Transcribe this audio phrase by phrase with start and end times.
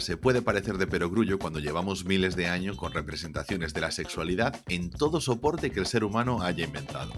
[0.00, 4.54] se puede parecer de perogrullo cuando llevamos miles de años con representaciones de la sexualidad
[4.68, 7.12] en todo soporte que el ser humano haya inventado.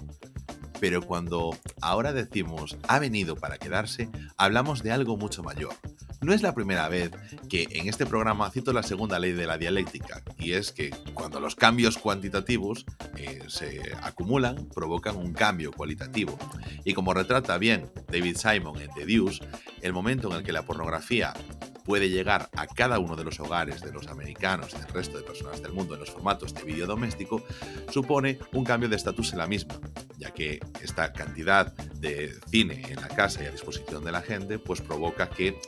[0.80, 5.74] Pero cuando ahora decimos ha venido para quedarse, hablamos de algo mucho mayor.
[6.20, 7.12] No es la primera vez
[7.48, 11.38] que en este programa cito la segunda ley de la dialéctica, y es que cuando
[11.38, 12.84] los cambios cuantitativos
[13.16, 16.36] eh, se acumulan, provocan un cambio cualitativo.
[16.84, 19.46] Y como retrata bien David Simon en The Deuce,
[19.80, 21.34] el momento en el que la pornografía
[21.84, 25.24] puede llegar a cada uno de los hogares de los americanos y del resto de
[25.24, 27.42] personas del mundo en los formatos de vídeo doméstico,
[27.90, 29.80] supone un cambio de estatus en la misma,
[30.18, 34.58] ya que esta cantidad de cine en la casa y a disposición de la gente,
[34.58, 35.58] pues provoca que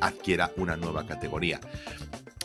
[0.00, 1.60] adquiera una nueva categoría.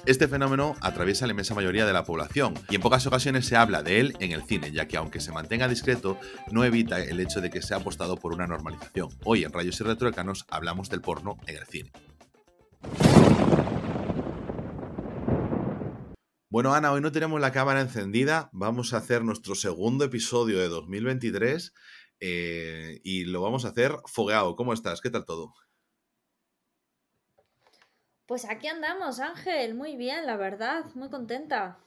[0.05, 3.81] Este fenómeno atraviesa la inmensa mayoría de la población y en pocas ocasiones se habla
[3.81, 6.19] de él en el cine, ya que aunque se mantenga discreto,
[6.51, 9.09] no evita el hecho de que se ha apostado por una normalización.
[9.23, 11.91] Hoy en Rayos y Retroécanos hablamos del porno en el cine.
[16.55, 18.49] Bueno, Ana, hoy no tenemos la cámara encendida.
[18.53, 21.73] Vamos a hacer nuestro segundo episodio de 2023
[22.21, 24.55] eh, y lo vamos a hacer fogueado.
[24.55, 25.01] ¿Cómo estás?
[25.01, 25.53] ¿Qué tal todo?
[28.25, 29.75] Pues aquí andamos, Ángel.
[29.75, 30.85] Muy bien, la verdad.
[30.95, 31.83] Muy contenta.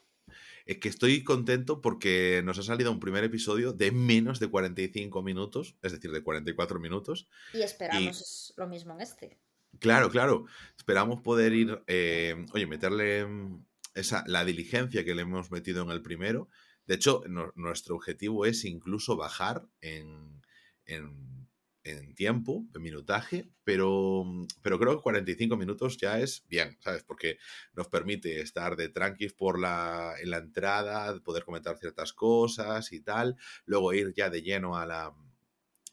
[0.66, 5.22] Es que estoy contento porque nos ha salido un primer episodio de menos de 45
[5.22, 7.26] minutos, es decir, de 44 minutos.
[7.54, 9.38] Y esperamos lo mismo en este.
[9.78, 10.44] Claro, claro.
[10.76, 13.67] Esperamos poder ir, eh, oye, meterle mm,
[13.98, 16.48] esa, la diligencia que le hemos metido en el primero.
[16.86, 17.22] De hecho,
[17.54, 20.40] nuestro objetivo es incluso bajar en,
[22.14, 24.24] tiempo, en minutaje, pero,
[24.62, 27.02] pero creo que 45 minutos ya es bien, ¿sabes?
[27.04, 27.38] Porque
[27.74, 33.00] nos permite estar de tranquis por la, en la entrada, poder comentar ciertas cosas y
[33.00, 35.14] tal, luego ir ya de lleno a la,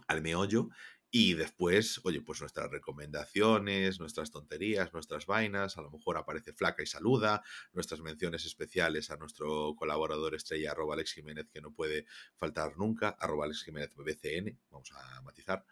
[0.07, 0.69] al meollo
[1.17, 6.83] y después, oye, pues nuestras recomendaciones, nuestras tonterías, nuestras vainas, a lo mejor aparece flaca
[6.83, 12.05] y saluda, nuestras menciones especiales a nuestro colaborador estrella, Alex Jiménez, que no puede
[12.35, 15.65] faltar nunca, arroba Alex Jiménez BCN, vamos a matizar,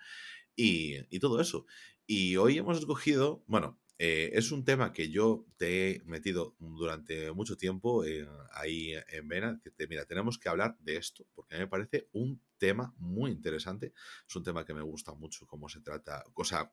[0.56, 1.66] y, y todo eso.
[2.08, 7.32] Y hoy hemos escogido, bueno, eh, es un tema que yo te he metido durante
[7.32, 9.62] mucho tiempo eh, ahí en Vena.
[9.90, 13.94] mira, tenemos que hablar de esto porque a mí me parece un tema muy interesante.
[14.28, 16.24] Es un tema que me gusta mucho cómo se trata.
[16.34, 16.72] O sea,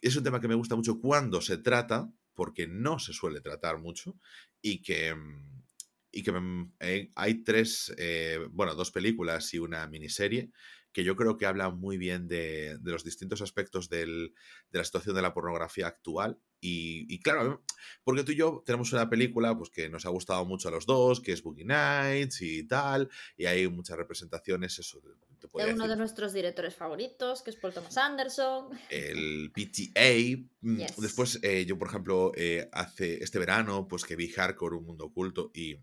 [0.00, 3.78] es un tema que me gusta mucho cuando se trata, porque no se suele tratar
[3.78, 4.16] mucho
[4.62, 5.14] y que
[6.10, 6.32] y que
[6.80, 7.94] eh, hay tres,
[8.50, 10.50] bueno, dos películas y una miniserie
[10.92, 14.32] que yo creo que habla muy bien de, los distintos aspectos de
[14.70, 16.40] la situación de la pornografía actual.
[16.60, 17.62] Y, claro,
[18.04, 20.86] porque tú y yo tenemos una película pues, que nos ha gustado mucho a los
[20.86, 25.00] dos, que es Boogie Nights y tal, y hay muchas representaciones, eso.
[25.00, 28.70] de uno de nuestros directores favoritos, que es Paul Thomas Anderson.
[28.90, 30.44] El PTA.
[30.60, 34.86] Mm, después, eh, yo, por ejemplo, eh, hace este verano, pues que vi Hardcore, un
[34.86, 35.78] mundo oculto, y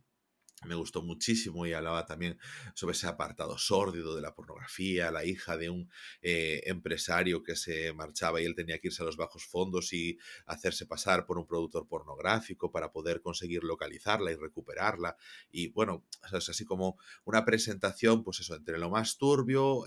[0.65, 2.37] me gustó muchísimo y hablaba también
[2.73, 5.89] sobre ese apartado sórdido de la pornografía, la hija de un
[6.21, 10.17] eh, empresario que se marchaba y él tenía que irse a los bajos fondos y
[10.45, 15.17] hacerse pasar por un productor pornográfico para poder conseguir localizarla y recuperarla.
[15.51, 19.83] Y bueno, es así como una presentación, pues eso, entre lo más turbio,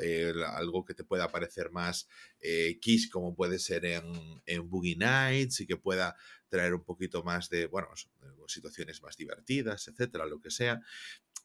[0.56, 2.08] algo que te pueda parecer más
[2.40, 4.04] eh, kiss como puede ser en,
[4.46, 6.16] en Boogie Nights y que pueda
[6.48, 7.88] traer un poquito más de, bueno,
[8.46, 10.80] situaciones más divertidas, etcétera, lo que sea.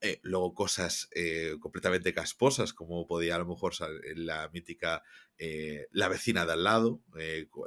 [0.01, 3.73] Eh, luego cosas eh, completamente casposas, como podía a lo mejor
[4.15, 5.01] la mítica
[5.37, 7.01] eh, La vecina de al lado,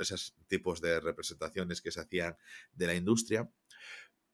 [0.00, 2.36] esos tipos de representaciones que se hacían
[2.74, 3.50] de la industria.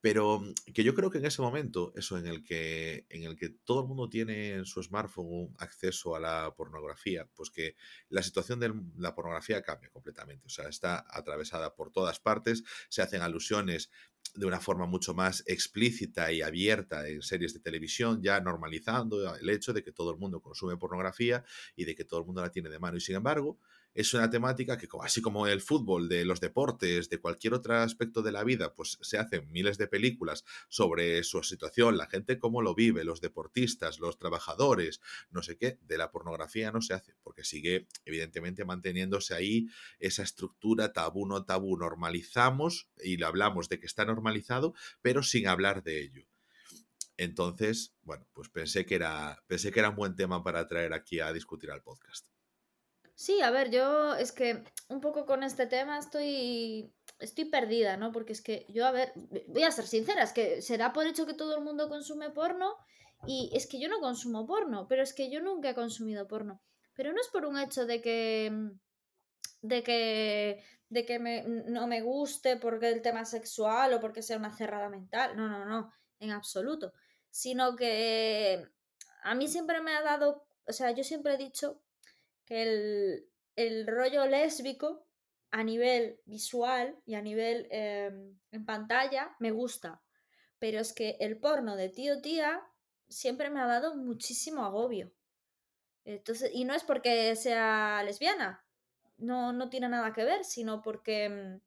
[0.03, 3.37] Pero mm, que yo creo que en ese momento, eso en el que, en el
[3.37, 7.77] que todo el mundo tiene en su smartphone acceso a la pornografía, pues que
[8.09, 10.45] la situación de la pornografía cambia completamente.
[10.47, 13.91] O sea, está atravesada por todas partes, se hacen alusiones
[14.35, 19.49] de una forma mucho más explícita y abierta en series de televisión, ya normalizando el
[19.49, 21.45] hecho de que todo el mundo consume pornografía
[21.77, 22.97] y de que todo el mundo la tiene de mano.
[22.97, 23.57] Y sin embargo,
[23.93, 28.21] es una temática que, así como el fútbol, de los deportes, de cualquier otro aspecto
[28.21, 32.61] de la vida, pues se hacen miles de películas sobre su situación, la gente cómo
[32.61, 35.01] lo vive, los deportistas, los trabajadores,
[35.31, 39.67] no sé qué, de la pornografía no se hace, porque sigue evidentemente manteniéndose ahí
[39.99, 45.47] esa estructura tabú, no tabú, normalizamos y lo hablamos de que está normalizado, pero sin
[45.47, 46.25] hablar de ello.
[47.17, 51.19] Entonces, bueno, pues pensé que era, pensé que era un buen tema para traer aquí
[51.19, 52.32] a discutir al podcast.
[53.15, 58.11] Sí, a ver, yo es que un poco con este tema estoy estoy perdida, ¿no?
[58.11, 59.13] Porque es que yo, a ver,
[59.47, 62.75] voy a ser sincera, es que será por hecho que todo el mundo consume porno
[63.25, 66.61] y es que yo no consumo porno, pero es que yo nunca he consumido porno.
[66.93, 68.51] Pero no es por un hecho de que
[69.61, 74.37] de que de que me, no me guste porque el tema sexual o porque sea
[74.37, 76.93] una cerrada mental, no, no, no, en absoluto,
[77.31, 78.67] sino que
[79.23, 81.81] a mí siempre me ha dado, o sea, yo siempre he dicho
[82.45, 85.05] que el, el rollo lésbico
[85.51, 90.01] a nivel visual y a nivel em, en pantalla me gusta.
[90.59, 92.61] Pero es que el porno de tío tía
[93.07, 95.11] siempre me ha dado muchísimo agobio.
[96.05, 98.65] Entonces, y no es porque sea lesbiana,
[99.17, 101.61] no, no tiene nada que ver, sino porque, em,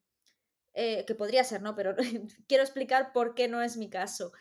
[0.73, 1.75] eh, que podría ser, ¿no?
[1.75, 1.95] Pero
[2.47, 4.31] quiero explicar por qué no es mi caso.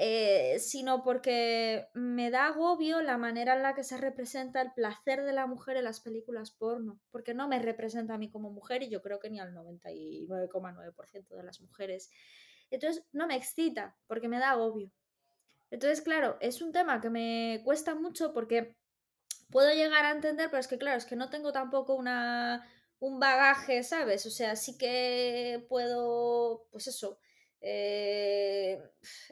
[0.00, 5.24] Eh, sino porque me da agobio la manera en la que se representa el placer
[5.24, 8.84] de la mujer en las películas porno, porque no me representa a mí como mujer
[8.84, 12.10] y yo creo que ni al 99,9% de las mujeres.
[12.70, 14.92] Entonces no me excita porque me da agobio.
[15.70, 18.76] Entonces, claro, es un tema que me cuesta mucho porque
[19.50, 22.64] puedo llegar a entender, pero es que, claro, es que no tengo tampoco una,
[23.00, 24.26] un bagaje, ¿sabes?
[24.26, 27.18] O sea, sí que puedo, pues eso,
[27.60, 28.80] eh,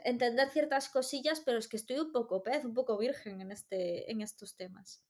[0.04, 4.10] entender ciertas cosillas, pero es que estoy un poco pez, un poco virgen en, este,
[4.10, 5.02] en estos temas.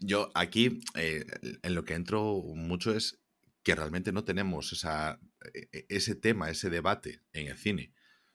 [0.00, 1.24] Yo aquí, eh,
[1.62, 3.20] en lo que entro mucho es
[3.62, 5.20] que realmente no tenemos esa,
[5.54, 7.92] e, e, ese tema, ese debate en el cine.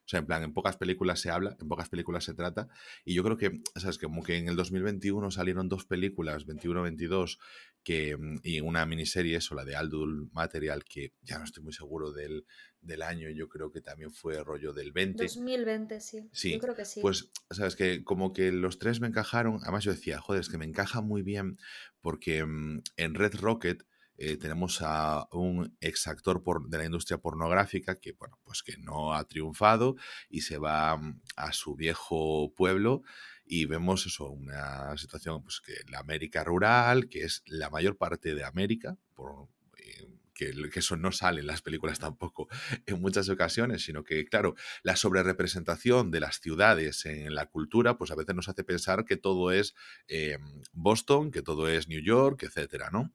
[0.07, 2.69] O sea, en plan, en pocas películas se habla, en pocas películas se trata.
[3.03, 3.97] Y yo creo que, ¿sabes?
[3.97, 7.39] Como que en el 2021 salieron dos películas, 21-22,
[7.87, 11.71] que, mm, y una miniserie, eso, la de Aldul Material, que ya no estoy muy
[11.71, 12.45] seguro del,
[12.81, 15.23] del año, yo creo que también fue rollo del 20.
[15.23, 16.29] 2020, sí.
[16.33, 16.51] Sí.
[16.51, 16.99] Yo creo que sí.
[16.99, 17.77] Pues, ¿sabes?
[17.77, 19.59] Que como que los tres me encajaron.
[19.61, 21.59] Además, yo decía, joder, es que me encaja muy bien
[22.01, 23.85] porque mm, en Red Rocket
[24.17, 29.13] eh, tenemos a un exactor por, de la industria pornográfica que, bueno, pues que no
[29.13, 29.95] ha triunfado
[30.27, 33.03] y se va mm, a su viejo pueblo
[33.47, 38.35] y vemos eso, una situación, pues que la América rural, que es la mayor parte
[38.35, 39.47] de América, por,
[39.77, 40.07] eh,
[40.37, 42.47] que, eso no sale en las películas tampoco
[42.85, 48.11] en muchas ocasiones, sino que, claro, la sobrerepresentación de las ciudades en la cultura, pues
[48.11, 49.73] a veces nos hace pensar que todo es
[50.07, 50.37] eh,
[50.71, 53.13] Boston, que todo es New York, etcétera, ¿no?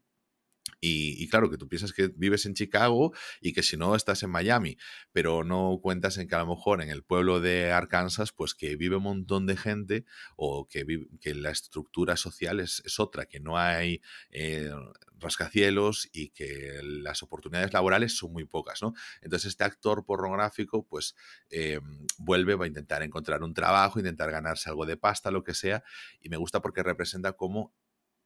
[0.85, 4.31] Y, claro, que tú piensas que vives en Chicago y que si no estás en
[4.31, 4.77] Miami,
[5.13, 8.75] pero no cuentas en que a lo mejor en el pueblo de Arkansas, pues que
[8.75, 10.85] vive un montón de gente o que,
[11.21, 14.73] que la estructura social es, otra, que no hay eh,
[15.21, 18.93] rascacielos y que las oportunidades laborales son muy pocas, ¿no?
[19.21, 21.15] Entonces este actor pornográfico pues
[21.51, 21.79] eh,
[22.19, 25.85] vuelve, va a intentar encontrar un trabajo, intentar ganarse algo de pasta, lo que sea,
[26.21, 27.73] y me gusta porque representa como...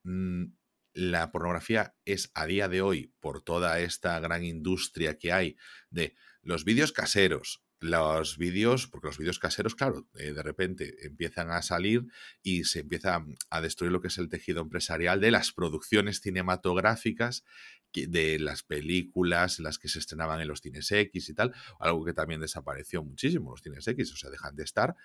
[0.04, 0.46] Mm,
[0.96, 5.56] la pornografía es a día de hoy, por toda esta gran industria que hay
[5.90, 11.50] de los vídeos caseros, los vídeos, porque los vídeos caseros, claro, eh, de repente empiezan
[11.50, 12.06] a salir
[12.42, 17.44] y se empieza a destruir lo que es el tejido empresarial de las producciones cinematográficas,
[17.92, 22.12] de las películas, las que se estrenaban en los cines X y tal, algo que
[22.12, 24.96] también desapareció muchísimo, los cines X, o sea, dejan de estar.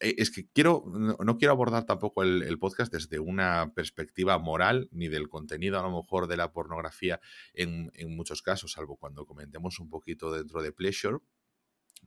[0.00, 5.08] Eh, es que quiero, no, quiero abordar tampoco el, podcast desde una perspectiva moral ni
[5.08, 7.20] del contenido a lo mejor de la pornografía
[7.52, 11.18] en, muchos casos, salvo cuando comentemos un poquito dentro de Pleasure,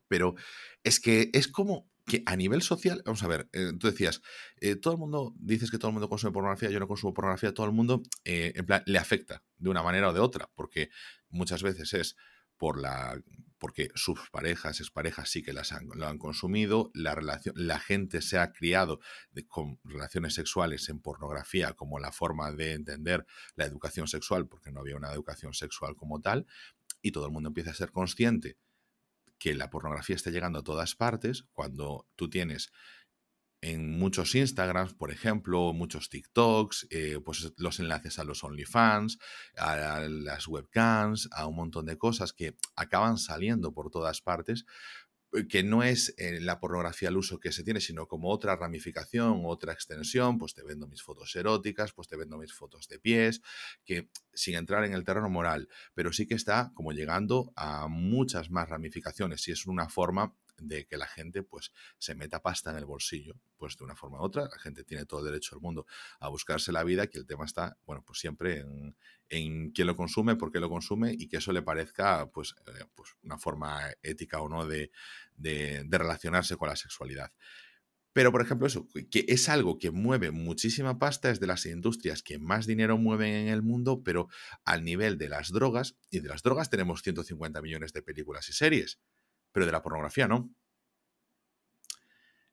[0.08, 0.36] pero
[0.84, 4.22] es que es como que a nivel social, vamos a ver, eh, tú decías,
[4.60, 7.54] eh, todo el mundo, dices que todo el mundo consume pornografía, yo no consumo pornografía,
[7.54, 10.90] todo el mundo, en plan, le afecta de una manera o de otra, porque
[11.30, 12.16] muchas veces es
[12.62, 13.20] por la
[13.58, 17.16] porque sus parejas, parejas sí que las han, lo han consumido, la,
[17.56, 19.00] la gente se ha criado
[19.48, 23.26] con relaciones sexuales en pornografía como la forma de entender
[23.56, 26.46] la educación sexual, porque no había una educación sexual como tal,
[27.02, 28.58] y todo el mundo empieza a ser consciente
[29.40, 32.72] que la pornografía está llegando a todas partes, cuando tú tienes
[33.62, 39.20] en muchos Instagrams, por ejemplo, muchos TikToks, eh, pues los enlaces a los OnlyFans,
[39.56, 44.66] a las webcams, a un montón de cosas que acaban saliendo por todas partes,
[45.34, 48.56] eh, que no es eh, la pornografía al uso que se tiene, sino como otra
[48.56, 53.00] ramificación, otra extensión, pues te vendo mis fotos eróticas, pues te vendo mis fotos de
[53.00, 53.42] pies,
[53.86, 58.50] que sin entrar en el terreno moral, pero sí que está como llegando a muchas
[58.50, 62.78] más ramificaciones y es una forma de que la gente pues se meta pasta en
[62.78, 65.62] el bolsillo, pues de una forma u otra, la gente tiene todo el derecho del
[65.62, 65.86] mundo
[66.20, 68.96] a buscarse la vida, que el tema está, bueno, pues siempre en,
[69.32, 72.86] en quién lo consume, por qué lo consume y que eso le parezca pues, eh,
[72.94, 74.92] pues una forma ética o no de,
[75.36, 77.32] de, relacionarse con la sexualidad.
[78.14, 82.22] Pero, por ejemplo, eso, que es algo que mueve muchísima pasta, es de las industrias
[82.22, 84.28] que más dinero mueven en el mundo, pero
[84.66, 88.54] al nivel de las drogas, y de las drogas tenemos 150 millones de películas y
[88.54, 89.00] series,
[89.52, 90.54] pero de la pornografía no.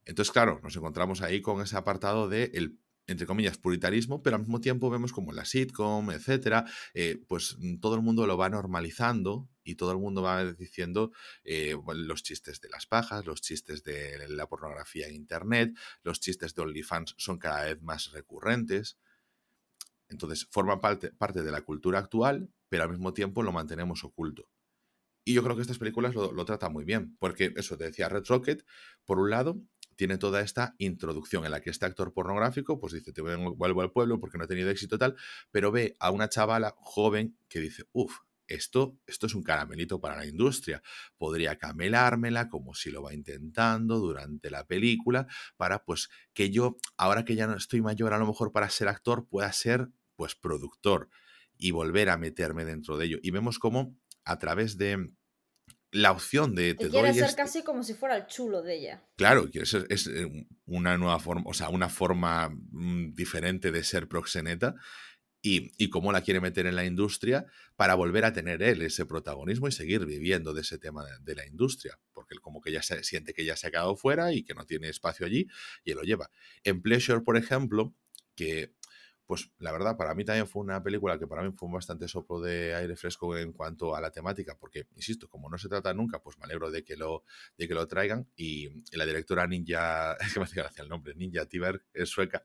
[0.05, 2.79] Entonces, claro, nos encontramos ahí con ese apartado de el
[3.09, 7.79] entre comillas, puritarismo, pero al mismo tiempo vemos como la sitcom, etcétera, eh, pues mm,
[7.81, 11.11] todo el mundo lo va normalizando y todo el mundo va diciendo
[11.43, 16.55] eh, los chistes de las pajas, los chistes de la pornografía en internet, los chistes
[16.55, 18.99] de OnlyFans son cada vez más recurrentes.
[20.11, 24.51] Entonces, forma parte, parte de la cultura actual, pero al mismo tiempo lo mantenemos oculto.
[25.29, 28.09] Y yo creo que estas películas lo, lo tratan muy bien, porque eso te decía
[28.09, 28.65] Red Rocket,
[29.05, 29.61] por un lado,
[29.95, 33.93] tiene toda esta introducción en la que este actor pornográfico, pues dice, te vuelvo al
[33.93, 35.17] pueblo porque no he tenido éxito tal,
[35.51, 40.17] pero ve a una chavala joven que dice, uff, esto, esto es un caramelito para
[40.17, 40.83] la industria.
[41.19, 45.27] Podría camelármela como si lo va intentando durante la película
[45.59, 48.89] para pues que yo, ahora que ya no estoy mayor a lo mejor para ser
[48.89, 51.11] actor, pueda ser pues productor
[51.59, 53.19] y volver a meterme dentro de ello.
[53.21, 53.95] Y vemos cómo
[54.29, 55.11] a través de
[55.91, 56.75] la opción de...
[56.75, 59.03] Te quiere ser casi como si fuera el chulo de ella.
[59.17, 64.07] Claro, ser, es eh, una nueva forma, o sea, una forma mm, diferente de ser
[64.07, 64.75] proxeneta
[65.41, 69.07] y, y, cómo la quiere meter en la industria para volver a tener él ese
[69.07, 72.83] protagonismo y seguir viviendo de ese tema de, la industria, porque él como que ya
[72.83, 75.47] se siente que ya se ha quedado fuera y que no tiene espacio allí
[75.85, 76.29] y él lo lleva.
[76.65, 77.95] En Pleasure, por ejemplo,
[78.35, 78.75] que
[79.29, 82.09] pues la verdad, para mí también fue una película que para mí fue un bastante
[82.09, 85.93] soplo de aire fresco en cuanto a la temática, porque, insisto, como no se trata
[85.93, 87.25] nunca, pues me alegro de que lo,
[87.59, 88.27] de que lo traigan.
[88.37, 92.43] Y, la directora Ninja, es que me hace gracia el nombre, Ninja Tiber, es sueca,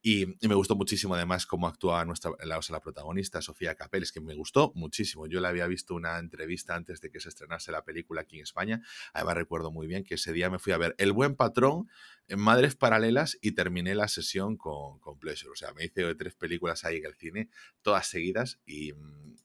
[0.00, 4.22] y, me gustó muchísimo además cómo actúa nuestra, la, la protagonista, Sofía Capel, es que
[4.22, 5.26] me gustó muchísimo.
[5.26, 8.44] Yo le había visto una entrevista antes de que se estrenase la película aquí en
[8.44, 8.82] España.
[9.12, 11.90] Además recuerdo muy bien que ese día me fui a ver El Buen Patrón
[12.28, 15.50] en Madres Paralelas y terminé la sesión con, con Pleasure.
[15.50, 17.50] O sea, me hice tres películas ahí en el cine,
[17.82, 18.92] todas seguidas y...
[18.92, 19.36] Mm,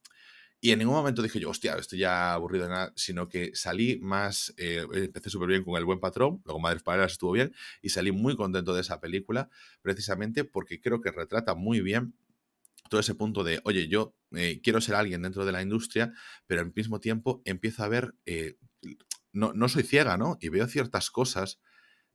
[0.60, 4.00] y en ningún momento dije yo, hostia, estoy ya aburrido de nada, sino que salí
[4.00, 7.90] más, eh, empecé súper bien con El Buen Patrón, luego Madres Paralelas estuvo bien, y
[7.90, 9.50] salí muy contento de esa película,
[9.84, 12.16] precisamente porque creo que retrata muy bien
[12.90, 16.14] todo ese punto de, oye, yo eh, quiero ser alguien dentro de la industria,
[16.48, 18.58] pero al mismo tiempo empiezo a ver, eh,
[19.34, 20.38] no, no, soy ciega, ¿no?
[20.42, 21.60] Y veo ciertas cosas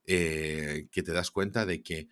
[0.04, 2.08] que te das cuenta de que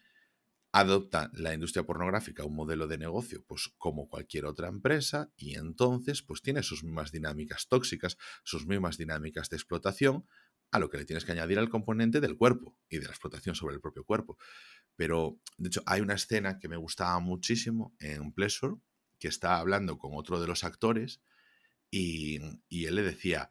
[0.72, 6.22] adopta la industria pornográfica un modelo de negocio, pues como cualquier otra empresa, y entonces
[6.22, 10.26] pues tiene sus mismas dinámicas tóxicas, sus mismas dinámicas de explotación,
[10.72, 13.56] a lo que le tienes que añadir al componente del cuerpo y de la explotación
[13.56, 14.38] sobre el propio cuerpo.
[14.94, 18.76] Pero, de hecho, hay una escena que me gustaba muchísimo en Pleasure,
[19.18, 21.20] que está hablando con otro de los actores,
[21.90, 23.50] y, y él le decía,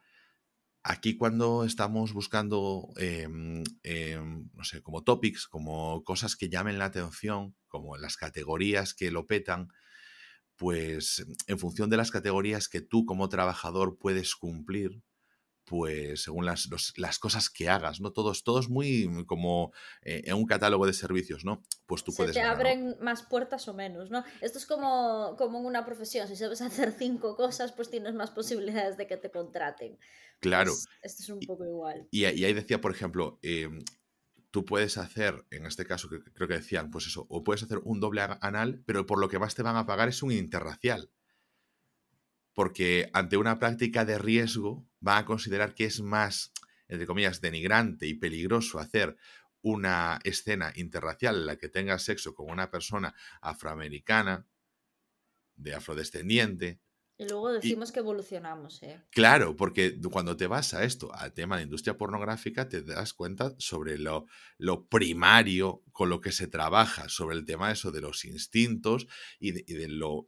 [0.91, 6.85] Aquí cuando estamos buscando, em, em, no sé, como topics, como cosas que llamen la
[6.85, 9.67] atención, como las categorías que lo petan,
[10.55, 15.03] pues en función de las categorías que tú como trabajador puedes cumplir,
[15.69, 18.11] pues según las, las, cosas que hagas, ¿no?
[18.11, 19.71] Todos, todos muy como
[20.01, 21.61] eh, en un catálogo de servicios, ¿no?
[21.85, 22.33] Pues tú Se puedes...
[22.33, 24.23] te abren más puertas o menos, ¿no?
[24.41, 28.31] Esto es como, como en una profesión, si sabes hacer cinco cosas, pues tienes más
[28.31, 29.99] posibilidades de que te contraten.
[30.39, 30.71] Claro.
[30.71, 32.07] Pues esto es un poco igual.
[32.09, 33.83] Y, ahí decía, por ejemplo, em,
[34.49, 37.99] tú puedes hacer, en este caso creo que decían, pues eso, o puedes hacer un
[37.99, 41.11] doble anal, pero por lo que más te van a pagar es un interracial
[42.53, 46.51] porque ante una práctica de riesgo van a considerar que es más,
[46.87, 49.15] entre comillas, denigrante y peligroso hacer
[49.61, 54.47] una escena interracial en la que tengas sexo con una persona afroamericana,
[55.55, 56.79] de afrodescendiente,
[57.19, 59.01] y luego decimos que evolucionamos, ¿eh?
[59.09, 63.53] Claro, porque cuando te vas a esto, al tema de industria pornográfica, te das cuenta
[63.57, 64.25] sobre lo,
[64.57, 69.05] lo primario con lo que se trabaja, sobre el tema eso de los instintos
[69.37, 70.27] y de, lo,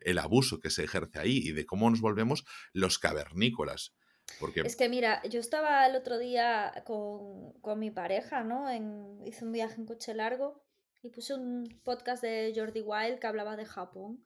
[0.00, 3.94] el abuso que se ejerce ahí y de cómo nos volvemos los cavernícolas.
[4.40, 4.62] Porque...
[4.62, 8.68] Es que mira, yo estaba el otro día con, con mi pareja, ¿no?
[8.68, 10.64] En, hice un viaje en coche largo
[11.00, 14.24] y puse un podcast de Jordi Wild que hablaba de Japón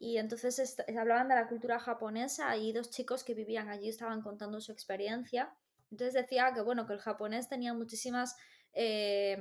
[0.00, 4.58] y entonces hablaban de la cultura japonesa y dos chicos que vivían allí estaban contando
[4.62, 5.54] su experiencia.
[5.90, 8.34] Entonces decía que, bueno, que el japonés tenía muchísimas
[8.72, 9.36] eh,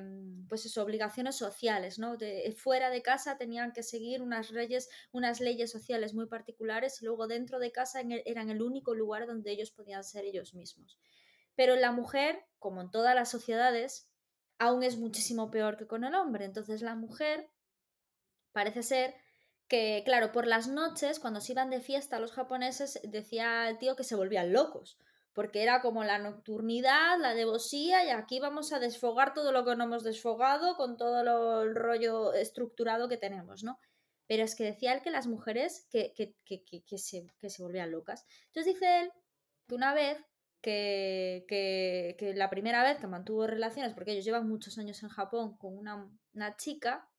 [0.49, 2.17] pues obligaciones sociales, ¿no?
[2.17, 7.05] De, fuera de casa tenían que seguir unas leyes, unas leyes sociales muy particulares y
[7.05, 10.99] luego dentro de casa eran el único lugar donde ellos podían ser ellos mismos.
[11.55, 14.09] Pero la mujer, como en todas las sociedades,
[14.57, 16.43] aún es muchísimo peor que con el hombre.
[16.43, 17.49] Entonces la mujer
[18.51, 19.15] parece ser
[19.69, 23.95] que, claro, por las noches, cuando se iban de fiesta los japoneses, decía el tío
[23.95, 24.97] que se volvían locos,
[25.33, 29.75] porque era como la nocturnidad, la devosía, y aquí vamos a desfogar todo lo que
[29.75, 33.77] no hemos desfogado con todo el rollo estructurado que tenemos, ¿no?
[34.27, 37.91] Pero es que decía él que las mujeres que, que, que, que se, se, volvían
[37.91, 38.25] locas.
[38.47, 39.11] Entonces dice él
[39.67, 40.17] que una vez
[40.61, 45.57] que, que, la primera vez que mantuvo relaciones, porque ellos llevan muchos años en Japón
[45.57, 47.09] con una, una chica,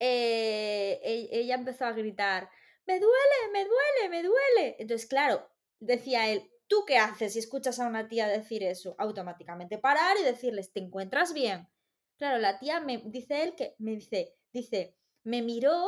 [0.00, 2.50] eh, e, ella empezó a gritar,
[2.86, 4.76] me duele, me duele, me duele.
[4.78, 5.48] Entonces, claro,
[5.80, 8.94] decía él, ¿tú qué haces si escuchas a una tía decir eso?
[8.98, 11.68] Automáticamente parar y decirles, ¿te encuentras bien?
[12.16, 15.86] Claro, la tía me dice él que me dice, dice, me miró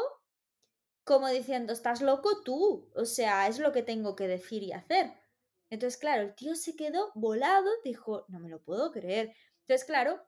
[1.04, 5.12] como diciendo, estás loco tú, o sea, es lo que tengo que decir y hacer.
[5.70, 9.34] Entonces, claro, el tío se quedó volado, dijo, no me lo puedo creer.
[9.62, 10.20] Entonces, claro,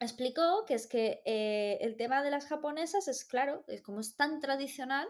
[0.00, 4.16] explicó que es que eh, el tema de las japonesas es claro, es como es
[4.16, 5.06] tan tradicional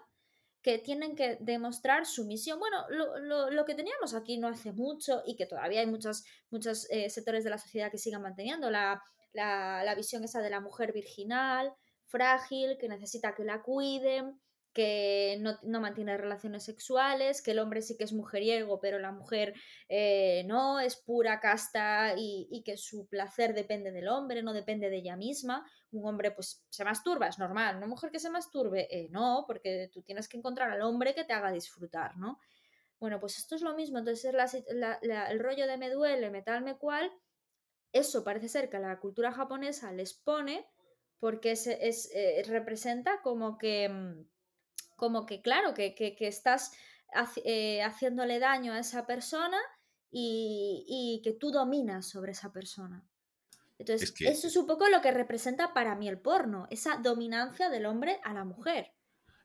[0.62, 2.58] que tienen que demostrar sumisión.
[2.58, 7.08] Bueno, lo, que teníamos aquí no hace mucho y que todavía hay muchos, muchos eh,
[7.08, 11.72] sectores de la sociedad que sigan manteniendo la, la visión esa de la mujer virginal,
[12.06, 14.38] frágil, que necesita que la cuiden,
[14.72, 19.54] que no, mantiene relaciones sexuales, que el hombre sí que es mujeriego, pero la mujer
[19.88, 24.98] eh, no, es pura casta y, que su placer depende del hombre, no depende de
[24.98, 25.64] ella misma.
[25.90, 27.76] Un hombre pues se masturba, es normal.
[27.76, 31.24] Una mujer que se masturbe, eh, no, porque tú tienes que encontrar al hombre que
[31.24, 32.38] te haga disfrutar, ¿no?
[33.00, 36.76] Bueno, pues esto es lo mismo, entonces el rollo de me duele, me tal, me
[36.76, 37.10] cual,
[37.92, 40.66] eso parece ser que a la cultura japonesa les pone
[41.18, 44.26] porque es, eh, representa como que mm,
[45.00, 46.72] como que, claro, que, estás
[47.42, 49.56] eh, haciéndole daño a esa persona
[50.12, 53.02] y, que tú dominas sobre esa persona.
[53.78, 57.86] Entonces, eso es un poco lo que representa para mí el porno, esa dominancia del
[57.86, 58.92] hombre a la mujer.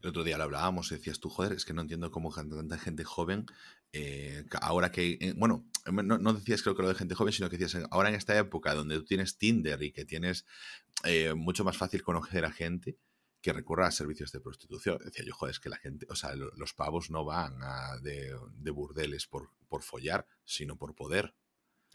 [0.02, 3.06] El otro día lo hablábamos, decías tú, joder, es que no entiendo cómo tanta gente
[3.06, 3.46] joven,
[3.94, 7.58] eh, ahora que, eh, bueno, no, decías creo que lo de gente joven, sino que
[7.58, 10.46] decías, ahora en esta época donde tú tienes Tinder y que tienes
[11.36, 12.98] mucho más fácil conocer a gente,
[13.46, 14.98] que recurra a servicios de prostitución.
[15.06, 17.60] Decía yo, joder, es que la gente, o sea, los pavos no van
[18.02, 21.36] de, burdeles por, por follar, sino por poder.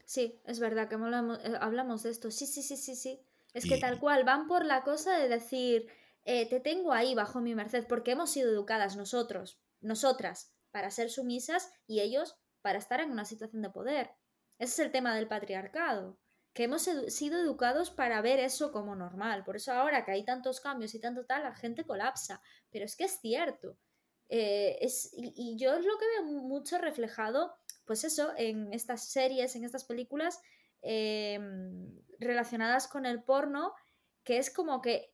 [0.04, 2.30] Sí, es verdad que eh, hablamos, de esto.
[2.30, 3.20] Sí, sí, sí, sí, sí.
[3.52, 5.88] Es que tal cual, van por la cosa de decir,
[6.24, 11.10] eh, te tengo ahí bajo mi merced, porque hemos sido educadas nosotros, nosotras, para ser
[11.10, 14.12] sumisas y ellos para estar en una situación de poder.
[14.60, 16.16] Ese es el tema del patriarcado
[16.52, 19.44] que hemos sido educados para ver eso como normal.
[19.44, 22.42] Por eso ahora que hay tantos cambios y tanto tal, la gente colapsa.
[22.70, 23.76] Pero es que es cierto.
[24.28, 29.56] Eh, es, y, yo es lo que veo mucho reflejado, pues eso, en estas series,
[29.56, 30.40] en estas películas
[30.82, 33.72] em, relacionadas con el porno,
[34.24, 35.12] que es como que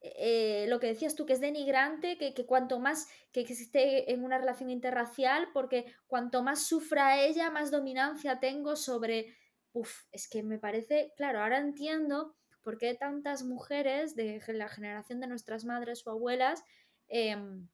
[0.00, 4.24] eh, lo que decías tú, que es denigrante, que, que, cuanto más que existe en
[4.24, 9.36] una relación interracial, porque cuanto más sufra ella, más dominancia tengo sobre
[9.72, 15.20] Uf, es que me parece, claro, ahora entiendo por qué tantas mujeres de la generación
[15.20, 16.62] de nuestras madres o abuelas
[17.08, 17.68] em,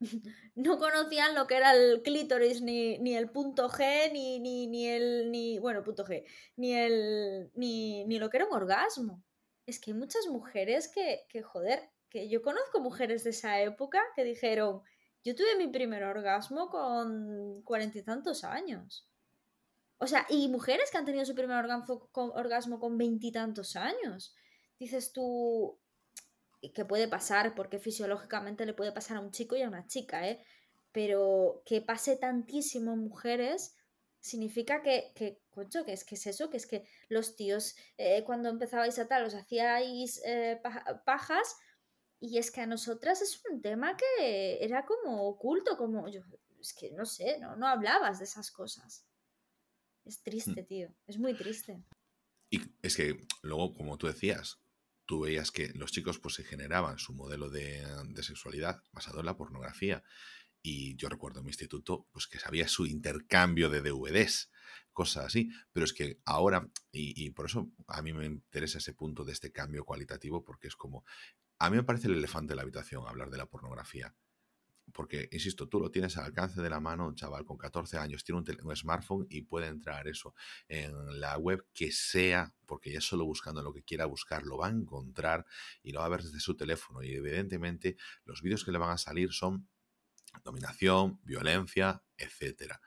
[0.54, 5.30] no conocían lo que era el clítoris, ni, el punto G, ni, ni, el.
[5.30, 6.24] Ni, bueno, punto G,
[6.56, 7.50] ni el.
[7.54, 9.22] Ni, ni, lo que era un orgasmo.
[9.66, 14.02] Es que hay muchas mujeres que, que, joder, que yo conozco mujeres de esa época
[14.16, 14.82] que dijeron.
[15.22, 19.09] Yo tuve mi primer orgasmo con cuarenta y tantos años.
[20.02, 21.62] O sea, y mujeres que han tenido su primer
[22.14, 24.34] orgasmo con veintitantos años.
[24.78, 25.78] Dices tú,
[26.74, 30.26] que puede pasar, porque fisiológicamente le puede pasar a un chico y a una chica,
[30.26, 30.42] ¿eh?
[30.92, 33.76] Pero que pase tantísimo en mujeres
[34.20, 38.24] significa que, que, concho, que es que es eso, que es que los tíos eh,
[38.24, 40.60] cuando empezabais a tal os hacíais eh,
[41.06, 41.56] pajas
[42.18, 46.20] y es que a nosotras es un tema que era como oculto, como yo,
[46.60, 49.06] es que no sé, no, no hablabas de esas cosas.
[50.04, 50.66] Es triste, mm.
[50.66, 50.94] tío.
[51.06, 51.82] Es muy triste.
[52.50, 54.60] Y es que luego, como tú decías,
[55.06, 57.84] tú veías que los chicos pues se generaban su modelo de,
[58.22, 60.02] sexualidad basado en la pornografía.
[60.62, 64.50] Y yo recuerdo en mi instituto pues que sabía su intercambio de DVDs,
[64.92, 65.50] cosas así.
[65.72, 69.32] Pero es que ahora, y, y por eso a mí me interesa ese punto de
[69.32, 71.04] este cambio cualitativo, porque es como,
[71.58, 74.14] a mí me parece el elefante de la habitación hablar de la pornografía
[74.92, 78.24] porque, insisto, tú lo tienes al alcance de la mano, un chaval con 14 años
[78.24, 80.34] tiene un, smartphone y puede entrar eso
[80.68, 84.68] en la web que sea, porque ya solo buscando lo que quiera buscar, lo va
[84.68, 85.46] a encontrar
[85.82, 87.02] y lo va a ver desde su teléfono.
[87.02, 89.68] Y evidentemente los vídeos que le van a salir son
[90.44, 92.80] dominación, violencia, etcétera.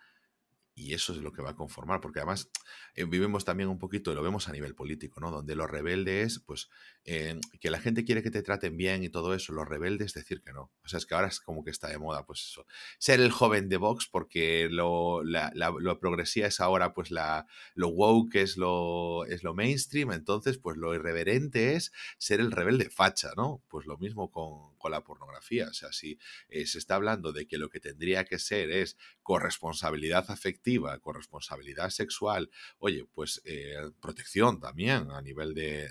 [0.76, 2.50] y eso es lo que va a conformar, porque además
[2.96, 5.30] eh, vivimos también un poquito, y lo vemos a nivel político, ¿no?
[5.30, 6.70] Donde lo rebelde es, pues,
[7.06, 10.14] eh, que la gente quiere que te traten bien y todo eso, lo rebelde es
[10.14, 10.72] decir que no.
[10.84, 12.66] O sea, es que ahora es como que está de moda, pues eso,
[12.98, 17.90] ser el joven de Vox, porque lo, la, lo progresía es ahora, pues, la, lo
[17.90, 23.32] woke es lo, es lo mainstream, entonces, pues, lo irreverente es ser el rebelde facha,
[23.36, 23.62] ¿no?
[23.68, 26.18] Pues lo mismo con, con la pornografía, o sea, si
[26.50, 31.16] eh, se está hablando de que lo que tendría que ser es corresponsabilidad afectiva, con
[31.16, 35.90] responsabilidad sexual, oye, pues eh, protección también a nivel de,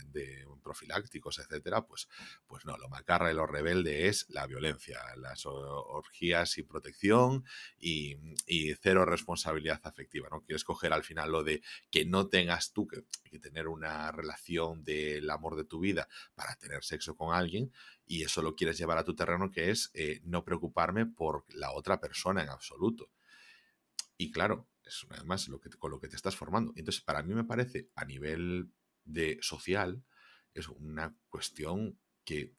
[1.38, 2.09] etcétera, pues,
[2.47, 7.45] pues no, lo macarra y lo rebelde es la violencia, las orgías sin protección
[7.79, 8.17] y,
[8.81, 10.41] cero responsabilidad afectiva, ¿no?
[10.43, 13.05] Quieres coger al final lo de que no tengas tú que,
[13.38, 17.73] tener una relación del amor de tu vida para tener sexo con alguien
[18.07, 21.73] y eso lo quieres llevar a tu terreno que es eh, no preocuparme por la
[21.73, 23.11] otra persona en absoluto.
[24.17, 26.73] Y claro, es además lo que, con lo que te estás formando.
[26.77, 28.71] Entonces, para mí me parece, a nivel
[29.05, 30.03] de social,
[30.55, 32.55] es una cuestión que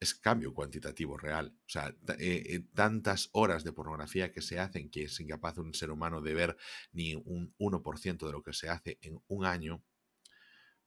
[0.00, 1.56] es cambio cuantitativo real.
[1.66, 5.74] O sea, eh, eh, tantas horas de pornografía que se hacen que es incapaz un
[5.74, 6.56] ser humano de ver
[6.92, 9.82] ni un 1% de lo que se hace en un año,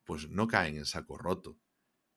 [0.04, 1.58] pues no caen en saco roto.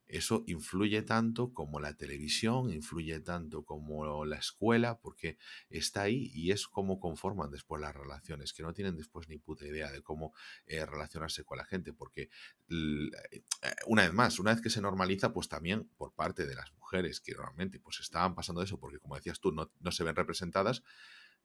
[0.07, 5.37] Eso influye tanto como la televisión, influye tanto como la escuela, porque
[5.69, 9.65] está ahí y es como conforman después las relaciones, que no tienen después ni puta
[9.65, 10.33] idea de cómo
[10.67, 12.29] eh, relacionarse con la gente, porque
[12.69, 13.09] eh,
[13.87, 17.19] una vez más, una vez que se normaliza, pues también por parte de las mujeres
[17.19, 20.83] que normalmente pues estaban pasando eso, porque como decías tú, no, no se ven representadas,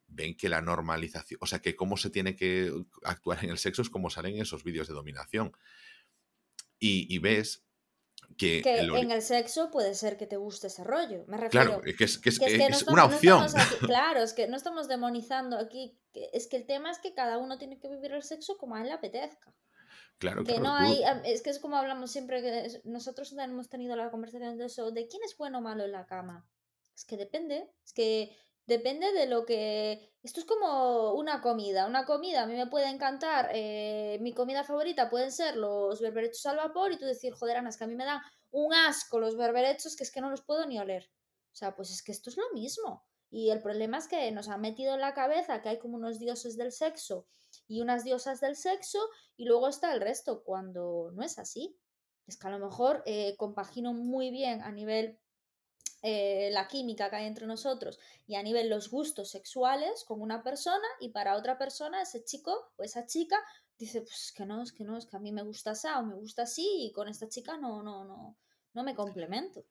[0.05, 2.71] ven que la normalización, o sea, que cómo se tiene que
[3.03, 5.51] actuar en el sexo es como salen esos vídeos de dominación.
[6.83, 7.63] y ves
[8.37, 11.23] que, en el sexo puede ser que te guste ese rollo.
[11.27, 11.81] Me refiero.
[11.81, 13.45] Claro, que es, que es, una opción.
[13.81, 15.97] claro, es que no estamos demonizando aquí.
[16.33, 18.81] Es que el tema es que cada uno tiene que vivir el sexo como a
[18.81, 19.53] él le apetezca.
[20.17, 24.11] Claro, que no hay, es que es como hablamos siempre, que nosotros hemos tenido la
[24.11, 26.47] conversación de eso, de quién es bueno o malo en la cama.
[26.95, 30.13] Es que depende, es que Depende de lo que...
[30.23, 31.87] Esto es como una comida.
[31.87, 33.49] Una comida a mí me puede encantar.
[33.53, 37.69] Eh, mi comida favorita pueden ser los berberechos al vapor y tú decir, joder, Ana,
[37.69, 38.21] es que a mí me dan
[38.51, 41.09] un asco los berberechos que es que no los puedo ni oler.
[41.51, 43.03] O sea, pues es que esto es lo mismo.
[43.29, 46.19] Y el problema es que nos ha metido en la cabeza que hay como unos
[46.19, 47.27] dioses del sexo
[47.67, 48.99] y unas diosas del sexo
[49.37, 51.77] y luego está el resto, cuando no es así.
[52.27, 55.17] Es que a lo mejor eh, compagino muy bien a nivel
[56.01, 60.41] eh, la química que hay entre nosotros y a nivel los gustos sexuales con una
[60.41, 63.37] persona y para otra persona ese chico o esa chica
[63.77, 66.03] dice pues que no, es que no, es que a mí me gusta así o
[66.03, 68.35] me gusta así y con esta chica no, no, no,
[68.73, 69.63] no me complemento.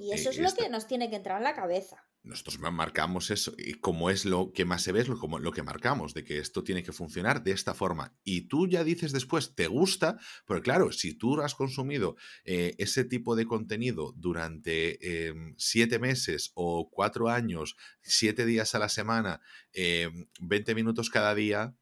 [0.00, 3.54] y eso es lo que nos tiene que entrar en la cabeza nosotros marcamos eso
[3.56, 6.24] y como es lo que más se ve es lo, como, lo que marcamos, de
[6.24, 8.16] que esto tiene que funcionar de esta forma.
[8.24, 13.04] Y tú ya dices después, te gusta, pero claro, si tú has consumido eh, ese
[13.04, 19.40] tipo de contenido durante em, siete meses o cuatro años, siete días a la semana,
[19.72, 21.74] 20 em, minutos cada día,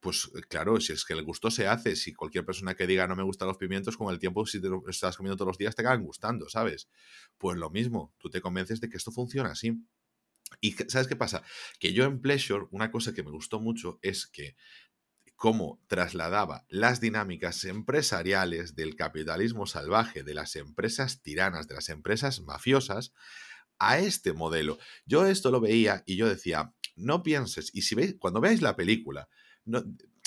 [0.00, 3.06] pues eh, claro, si es que el gusto se hace, si cualquier persona que diga
[3.06, 5.74] no me gustan los pimientos, con el tiempo, si te estás comiendo todos los días,
[5.74, 6.88] te acaban gustando, ¿sabes?
[7.38, 9.84] Pues lo mismo, tú te convences de que esto funciona así.
[10.60, 11.42] Y ¿sabes qué pasa?
[11.78, 14.56] Que yo en Pleasure, una cosa que me gustó mucho es que
[15.36, 22.40] cómo trasladaba las dinámicas empresariales del capitalismo salvaje, de las empresas tiranas, de las empresas
[22.40, 23.12] mafiosas,
[23.78, 24.78] a este modelo.
[25.06, 28.76] Yo esto lo veía y yo decía, no pienses, y si veis, cuando veáis la
[28.76, 29.28] película,
[29.70, 29.84] no,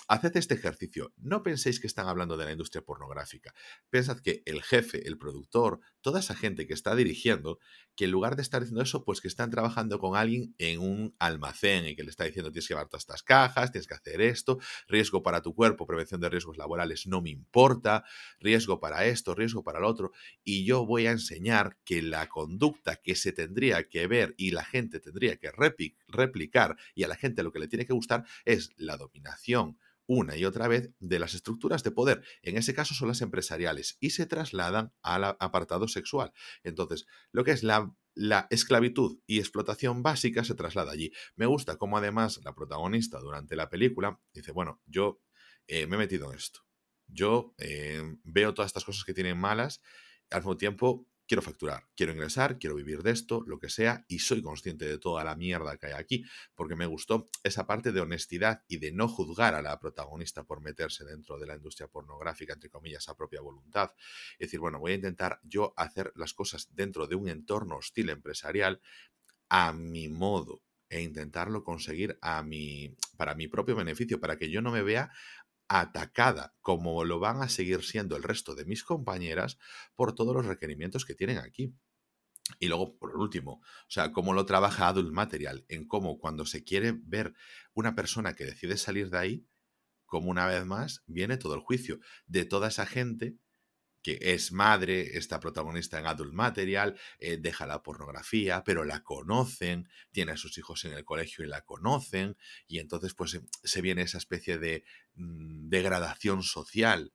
[0.07, 1.13] haced este ejercicio.
[1.17, 3.53] No penséis que están hablando de la industria pornográfica.
[3.89, 7.59] Pensad que el jefe, el productor, toda esa gente que está dirigiendo,
[7.95, 11.15] que en lugar de estar diciendo eso, pues que están trabajando con alguien en un
[11.19, 14.21] almacén y que le está diciendo tienes que llevar todas estas cajas, tienes que hacer
[14.21, 18.03] esto, riesgo para tu cuerpo, prevención de riesgos laborales, no me importa,
[18.39, 20.11] riesgo para esto, riesgo para lo otro.
[20.43, 24.65] Y yo voy a enseñar que la conducta que se tendría que ver y la
[24.65, 25.51] gente tendría que
[26.07, 30.35] replicar y a la gente lo que le tiene que gustar es la dominación una
[30.35, 34.11] y otra vez de las estructuras de poder, en ese caso son las empresariales, y
[34.11, 36.33] se trasladan al apartado sexual.
[36.63, 41.11] Entonces, lo que es la, la esclavitud y explotación básica se traslada allí.
[41.35, 45.21] Me gusta cómo además la protagonista durante la película dice, bueno, yo
[45.67, 46.61] eh, me he metido en esto.
[47.07, 49.81] Yo eh, veo todas estas cosas que tienen malas,
[50.29, 54.19] al mismo tiempo quiero facturar, quiero ingresar, quiero vivir de esto, lo que sea, y
[54.19, 58.01] soy consciente de toda la mierda que hay aquí, porque me gustó esa parte de
[58.01, 62.53] honestidad y de no juzgar a la protagonista por meterse dentro de la industria pornográfica,
[62.53, 63.91] entre comillas, a propia voluntad.
[64.33, 68.09] Es decir, bueno, voy a intentar yo hacer las cosas dentro de un entorno hostil
[68.09, 68.81] empresarial
[69.49, 74.61] a mi modo e intentarlo conseguir a mi, para mi propio beneficio, para que yo
[74.61, 75.11] no me vea
[75.67, 79.57] atacada, como lo van a seguir siendo el resto de mis compañeras
[79.95, 81.73] por todos los requerimientos que tienen aquí.
[82.59, 86.63] Y luego, por último, o sea, cómo lo trabaja Adult Material, en cómo cuando se
[86.63, 87.33] quiere ver
[87.73, 89.47] una persona que decide salir de ahí,
[90.05, 93.37] como una vez más viene todo el juicio de toda esa gente
[94.03, 99.89] que es madre, está protagonista en Adult Material, eh, deja la pornografía, pero la conocen,
[100.11, 102.37] tiene a sus hijos en el colegio y la conocen,
[102.67, 104.83] y entonces pues se viene esa especie de
[105.15, 107.13] mm, degradación social,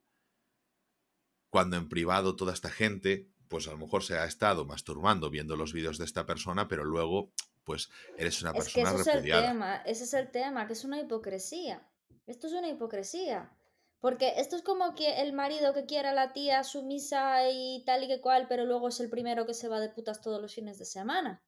[1.50, 5.56] cuando en privado toda esta gente, pues a lo mejor se ha estado masturbando viendo
[5.56, 7.32] los vídeos de esta persona, pero luego
[7.64, 10.98] pues eres una persona ese Es el tema, ese es el tema, que es una
[11.00, 11.86] hipocresía.
[12.26, 13.57] Esto es una hipocresía.
[14.00, 18.04] Porque esto es como que el marido que quiere a la tía sumisa y tal
[18.04, 20.54] y que cual, pero luego es el primero que se va de putas todos los
[20.54, 21.42] fines de semana.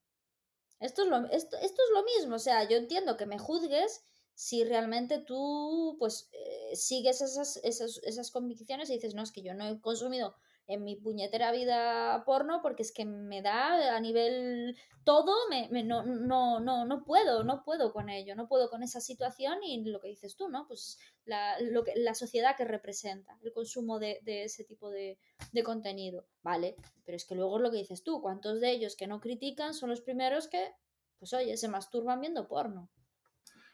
[0.81, 4.03] Esto es lo, esto, es lo mismo, o sea, yo entiendo que me juzgues
[4.35, 9.43] si realmente tú pues eh, sigues esas, esas, esas convicciones y dices, no, es que
[9.43, 10.35] yo no he consumido
[10.71, 16.05] en mi puñetera vida porno porque es que me da a nivel todo, me, no,
[16.05, 20.01] no, no, no puedo, no puedo con ello, no puedo con esa situación y lo
[20.01, 20.69] que dices tú, ¿no?
[20.69, 25.19] Pues la, lo que, la sociedad que representa el consumo de, de ese tipo de,
[25.53, 26.77] de, contenido, ¿vale?
[27.05, 29.75] Pero es que luego es lo que dices tú, ¿cuántos de ellos que no critican
[29.75, 30.73] son los primeros que,
[31.19, 32.89] pues oye, se masturban viendo porno?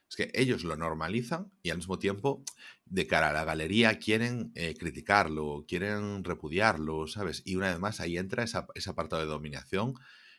[0.08, 2.44] Es que ellos lo normalizan y al mismo tiempo,
[2.84, 7.42] de cara a la galería, quieren eh, criticarlo, quieren repudiarlo, ¿sabes?
[7.44, 9.94] Y una vez más ahí entra ese apartado de dominación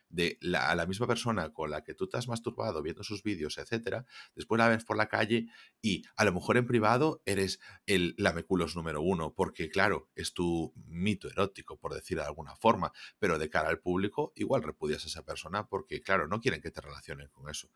[0.09, 3.23] de la, a la misma persona con la que tú te has masturbado viendo sus
[3.23, 5.47] vídeos, etcétera, después la ves por la calle
[5.81, 10.73] y a lo mejor en privado eres el lameculos número uno, porque claro, es tu
[10.85, 15.07] mito erótico, por decir de alguna forma, pero de cara al público igual repudias a
[15.07, 17.69] esa persona porque, claro, no quieren que te relacionen con eso,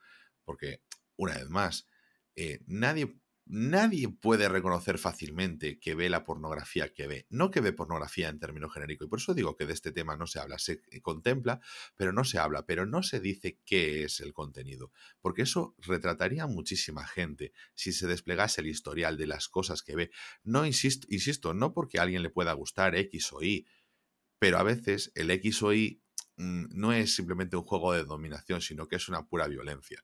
[0.43, 0.81] porque
[1.17, 1.87] una vez más,
[2.35, 7.73] eh, nadie, nadie puede reconocer fácilmente que ve la pornografía que ve, no que ve
[7.73, 9.07] pornografía en términos genéricos.
[9.07, 11.59] Y por eso digo que de este tema no se habla, se contempla,
[11.95, 16.43] pero no se habla, pero no se dice qué es el contenido, porque eso retrataría
[16.43, 20.11] a muchísima gente si se desplegase el historial de las cosas que ve.
[20.43, 23.67] No insisto, insisto, no porque a alguien le pueda gustar X o Y,
[24.39, 26.01] pero a veces el X o Y
[26.37, 30.03] mm, no es simplemente un juego de dominación, sino que es una pura violencia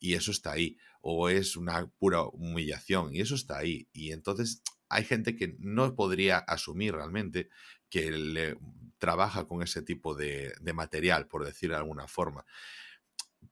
[0.00, 3.86] y eso está ahí, o es una pura humillación y eso está ahí.
[3.92, 7.48] Y entonces hay gente que no podría asumir realmente
[7.88, 8.56] que le
[8.98, 12.44] trabaja con ese tipo de, material, por decir de alguna forma.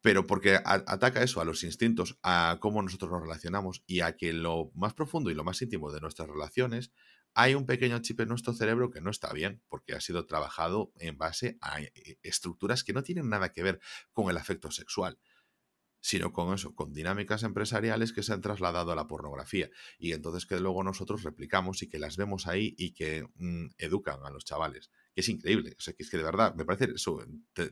[0.01, 4.33] Pero porque ataca eso, a los instintos, a cómo nosotros nos relacionamos y a que
[4.33, 6.91] lo más profundo y lo más íntimo de nuestras relaciones
[7.35, 10.93] hay un pequeño chip en nuestro cerebro que no está bien, porque ha sido trabajado
[10.99, 13.81] en base a eh, estructuras que no tienen nada que ver
[14.13, 15.19] con el afecto sexual
[16.01, 19.69] sino con eso, con dinámicas empresariales que se han trasladado a la pornografía.
[19.99, 24.25] Y entonces que luego nosotros replicamos y que las vemos ahí y que mm, educan
[24.25, 26.93] a los chavales, que es increíble, o sea, que es que de verdad me parece
[26.95, 27.25] eso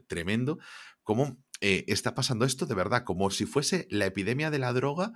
[0.07, 0.59] tremendo
[1.03, 5.13] cómo eh, está pasando esto de verdad, como si fuese la epidemia de la droga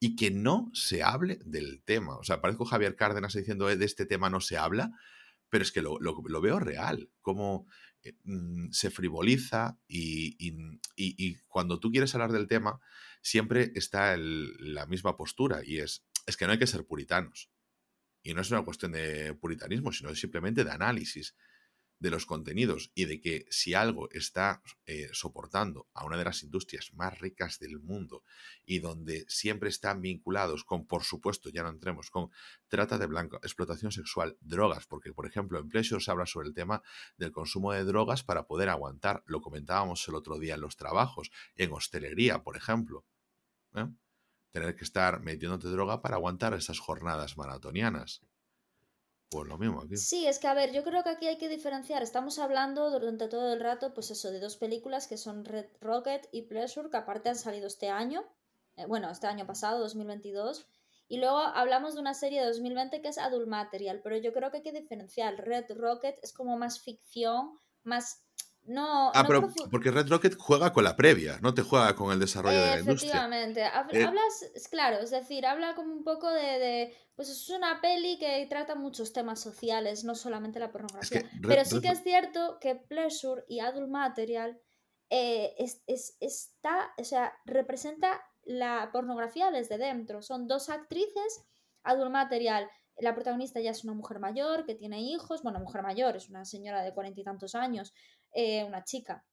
[0.00, 3.84] y que no se hable del tema, o sea, parezco Javier Cárdenas diciendo eh, de
[3.84, 4.92] este tema no se habla,
[5.50, 5.98] pero es que lo,
[6.40, 7.66] veo real, eh,
[8.70, 12.80] se frivoliza y, cuando tú quieres hablar del tema,
[13.22, 17.50] siempre está la misma postura y es, es que no hay que ser puritanos.
[18.22, 21.34] Y no es una cuestión de puritanismo, sino simplemente de análisis
[22.04, 26.42] de los contenidos y de que si algo está eh, soportando a una de las
[26.42, 28.22] industrias más ricas del mundo
[28.66, 32.30] y donde siempre están vinculados con, por supuesto, ya no entremos, con
[32.68, 36.54] trata de blanco, explotación sexual, drogas, porque por ejemplo en Pleasure se habla sobre el
[36.54, 36.82] tema
[37.16, 41.30] del consumo de drogas para poder aguantar, lo comentábamos el otro día en los trabajos,
[41.56, 43.06] en hostelería, por ejemplo.
[43.74, 43.88] ¿eh?
[44.50, 48.20] Tener que estar metiéndote droga para aguantar esas jornadas maratonianas.
[49.88, 50.08] Pues.
[50.08, 52.02] Sí, es que a ver, yo creo que aquí hay que diferenciar.
[52.02, 56.28] Estamos hablando durante todo el rato, pues eso, de dos películas que son Red Rocket
[56.30, 58.24] y Pleasure, que aparte han salido este año,
[58.76, 60.66] eh, bueno, este año pasado, 2022.
[61.08, 64.50] Y luego hablamos de una serie de 2020 que es Adult Material, pero yo creo
[64.50, 65.36] que hay que diferenciar.
[65.36, 68.24] Red Rocket es como más ficción, más
[68.66, 72.18] no, ah, pero porque Red Rocket juega con la previa, no te juega con el
[72.18, 73.10] desarrollo de la industria.
[73.10, 73.60] Efectivamente.
[73.60, 78.46] Eh, hablas, claro, es decir, habla como un poco de, Pues es una peli que
[78.48, 81.28] trata muchos temas sociales, no solamente la pornografía.
[81.42, 84.58] pero sí que es cierto que Pleasure y Adult Material
[85.10, 85.82] eh, es,
[86.20, 90.22] está, o sea, representa la pornografía desde dentro.
[90.22, 91.44] Son dos actrices,
[91.82, 96.16] Adult Material la protagonista ya es una mujer mayor que tiene hijos, bueno, mujer mayor,
[96.16, 97.92] es una señora de cuarenta y tantos años,
[98.34, 99.24] eh, una chica.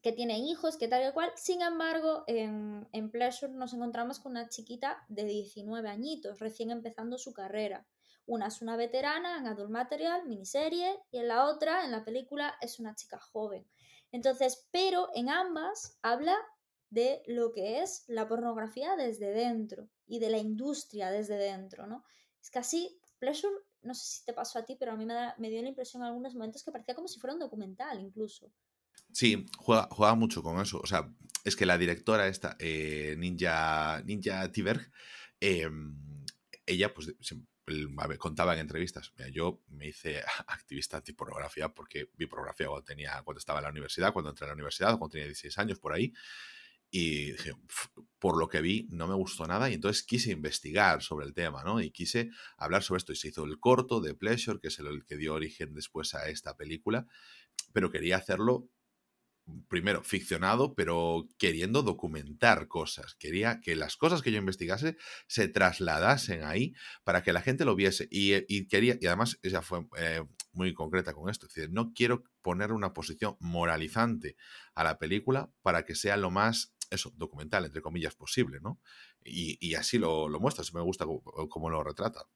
[0.00, 1.32] que tiene hijos, que tal y cual.
[1.34, 7.18] Sin embargo, en, en Pleasure nos encontramos con una chiquita de 19 añitos, recién empezando
[7.18, 7.84] su carrera.
[8.24, 12.54] Una es una veterana en Adult Material, miniserie, y en la otra, en la película,
[12.60, 13.66] es una chica joven.
[14.12, 16.36] Entonces, pero en ambas habla
[16.90, 22.04] de lo que es la pornografía desde dentro y de la industria desde dentro, ¿no?
[22.40, 25.50] Es casi, Pleasure, no sé si te pasó a ti, pero a mí me, me
[25.50, 28.52] dio la impresión en algunos momentos que parecía como si fuera un documental incluso.
[29.12, 30.80] Sí, juega, juega, mucho con eso.
[30.82, 31.12] O sea,
[31.44, 34.90] es que la directora esta, eh, Ninja, Ninja Tiberg,
[35.40, 36.24] em,
[36.66, 37.14] ella pues
[38.18, 43.38] contaba en entrevistas, mira, yo me hice activista antipornografía porque vi pornografía cuando, tenía, cuando
[43.38, 46.12] estaba en la universidad, cuando entré a la universidad, cuando tenía 16 años, por ahí.
[46.90, 47.32] Y
[48.18, 51.62] por lo que vi, no me gustó nada y entonces quise investigar sobre el tema,
[51.62, 51.80] ¿no?
[51.80, 55.04] Y quise hablar sobre esto y se hizo el corto de Pleasure, que es el
[55.04, 57.06] que dio origen después a esta película,
[57.72, 58.70] pero quería hacerlo
[59.68, 63.14] primero, ficcionado, pero queriendo documentar cosas.
[63.14, 64.96] Quería que las cosas que yo investigase
[65.26, 66.74] se trasladasen ahí
[67.04, 68.08] para que la gente lo viese.
[68.10, 70.22] Y, eh, quería, y además ella fue eh,
[70.52, 71.46] muy concreta con esto.
[71.46, 74.36] Es decir, no quiero poner una posición moralizante
[74.74, 78.80] a la película para que sea lo más, eso, documental, entre comillas, posible, ¿no?
[79.24, 81.04] Y, así lo, lo muestra, me gusta
[81.48, 82.26] cómo, lo retrata.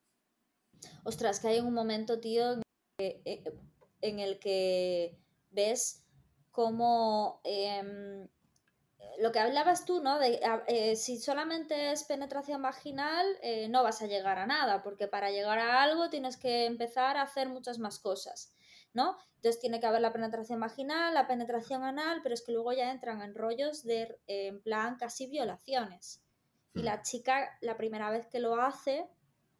[1.05, 2.61] Ostras, que hay un momento, tío,
[2.99, 5.19] en el que eh,
[5.51, 6.05] ves
[6.51, 8.29] como em,
[9.19, 10.19] lo que hablabas tú, ¿no?
[10.19, 15.09] De, eh, si solamente es penetración vaginal, eh, no vas a llegar a nada, porque
[15.09, 18.53] para llegar a algo tienes que empezar a hacer muchas más cosas,
[18.95, 19.17] ¿no?
[19.37, 22.91] Entonces tiene que haber la penetración vaginal, la penetración anal, pero es que luego ya
[22.93, 26.23] entran en rollos de, en plan, casi violaciones.
[26.75, 26.85] Y mm.
[26.85, 29.09] la chica, la primera vez que lo hace,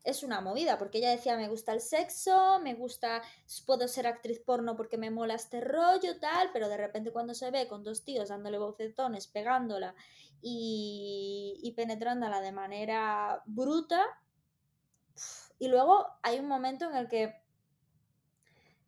[0.05, 3.23] es una movida, porque ella decía, me gusta el sexo, me gusta,
[3.67, 7.51] puedo ser actriz porno porque me mola este rollo, tal, pero de repente cuando se
[7.51, 9.95] ve con dos tíos dándole bocetones, pegándola
[10.41, 14.03] y, y penetrándola de manera bruta,
[15.59, 17.42] y luego hay un momento en el que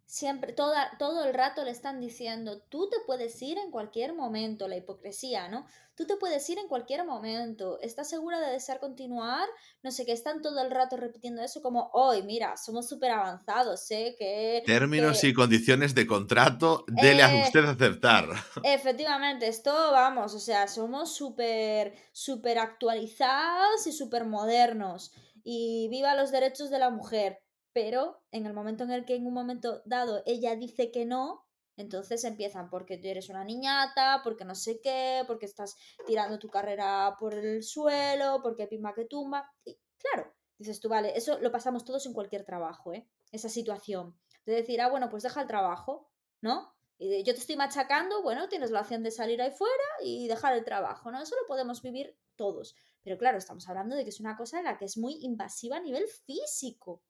[0.07, 4.69] siempre, toda, todo el rato le están diciendo, tú te puedes ir en cualquier momento,
[4.69, 5.67] la hipocresía, ¿no?
[5.97, 9.49] Tú te puedes ir en cualquier momento, ¿estás segura de desear continuar?
[9.83, 13.81] No sé, que están todo el rato repitiendo eso como, hoy, mira, somos súper avanzados,
[13.87, 14.63] sé que...
[14.67, 18.29] Términos y condiciones de contrato, dele a eh, usted aceptar.
[18.65, 25.13] Efectivamente, esto, vamos, o sea, somos súper, súper actualizados y súper modernos.
[25.47, 27.44] Y viva los derechos de la mujer
[27.75, 31.45] pero en el momento en el que en un momento dado ella dice que no,
[31.77, 36.49] entonces empiezan porque tú eres una niñata, porque no sé qué, porque estás tirando tu
[36.49, 39.53] carrera por el suelo, porque pimba que tumba.
[39.65, 43.09] Y claro, dices tú, vale, eso lo pasamos todos en cualquier trabajo, ¿eh?
[43.33, 44.17] Esa situación.
[44.47, 46.09] De decir, ah, bueno, pues deja el trabajo,
[46.41, 46.73] ¿no?
[46.97, 50.55] Y yo te estoy machacando, bueno, tienes la opción de salir ahí fuera y dejar
[50.55, 51.21] el trabajo, ¿no?
[51.21, 52.77] Eso lo podemos vivir todos.
[53.03, 55.79] Pero claro, estamos hablando de que es una cosa en la que es muy invasiva
[55.79, 57.03] a nivel físico.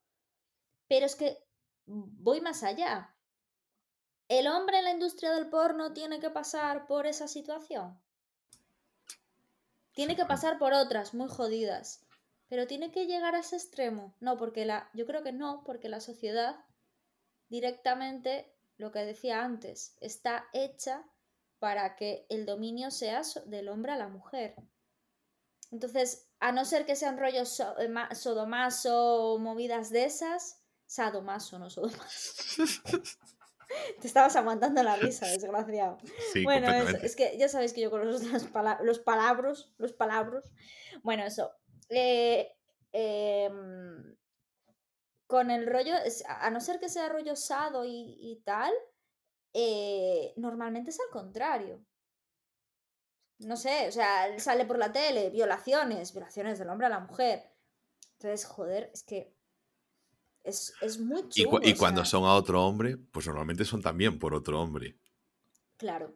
[0.89, 1.45] Pero es que
[1.87, 3.15] voy más allá.
[4.29, 8.01] ¿El hombre en la industria del porno tiene que pasar por esa situación?
[9.93, 12.05] Tiene que pasar por otras muy jodidas.
[12.49, 14.15] Pero tiene que llegar a ese extremo.
[14.21, 14.91] No, porque la.
[14.95, 16.57] Yo creo que no, porque la sociedad
[17.49, 21.05] directamente, lo que decía antes, está hecha
[21.59, 24.55] para que el dominio sea del hombre a la mujer.
[25.71, 31.71] Entonces, a no ser que sean rollos eh, sodomaso o movidas de esas, Sadomaso, no
[31.71, 32.63] Sodomaso.
[34.01, 35.99] Te estabas aguantando la risa, desgraciado.
[36.45, 40.53] bueno, es, que ya sabéis que yo con los, los palabras, los palabras.
[41.03, 41.51] Bueno, eso.
[41.89, 42.53] Eh,
[42.93, 44.17] em,
[45.27, 45.95] con el rollo,
[46.29, 48.73] a no ser que sea rollo sado y, tal,
[49.53, 51.85] eh, normalmente es al contrario.
[53.39, 57.51] No sé, o sea, sale por la tele, violaciones, violaciones del hombre a la mujer.
[58.19, 59.35] Entonces, joder, es que
[60.45, 61.61] es, es muy chulo.
[61.63, 64.97] Y, cuando son a otro hombre, pues normalmente son también por otro hombre.
[65.79, 66.15] Claro.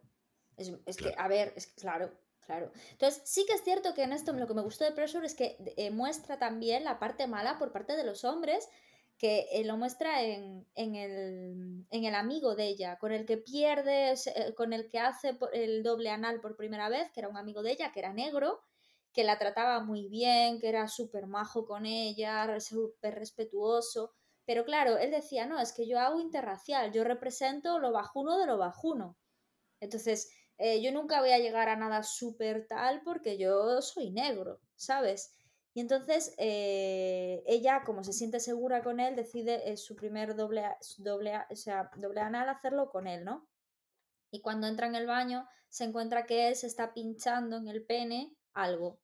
[0.56, 2.72] Es, que, a ver, es claro, claro.
[2.90, 5.34] Entonces, sí que es cierto que en esto lo que me gustó de Pressure es
[5.34, 8.68] que eh, muestra también la parte mala por parte de los hombres,
[9.18, 13.36] que eh, lo muestra en, en, el, en, el, amigo de ella, con el que
[13.36, 17.36] pierde, eh, con el que hace el doble anal por primera vez, que era un
[17.36, 18.60] amigo de ella, que era negro,
[19.12, 24.12] que la trataba muy bien, que era súper majo con ella, súper respetuoso.
[24.48, 28.46] Pero claro, él decía, no, es que yo hago interracial, yo represento lo bajuno de
[28.46, 29.18] lo bajuno.
[29.78, 34.62] Entonces, eh, yo nunca voy a llegar a nada súper tal porque yo soy negro,
[34.74, 35.34] ¿sabes?
[35.74, 40.64] Y entonces eh, ella, como se siente segura con él, decide su primer doble,
[40.96, 43.46] doble, o sea, doble anal hacerlo con él, ¿no?
[44.30, 47.84] Y cuando entra en el baño, se encuentra que él se está pinchando en el
[47.84, 48.98] pene algo.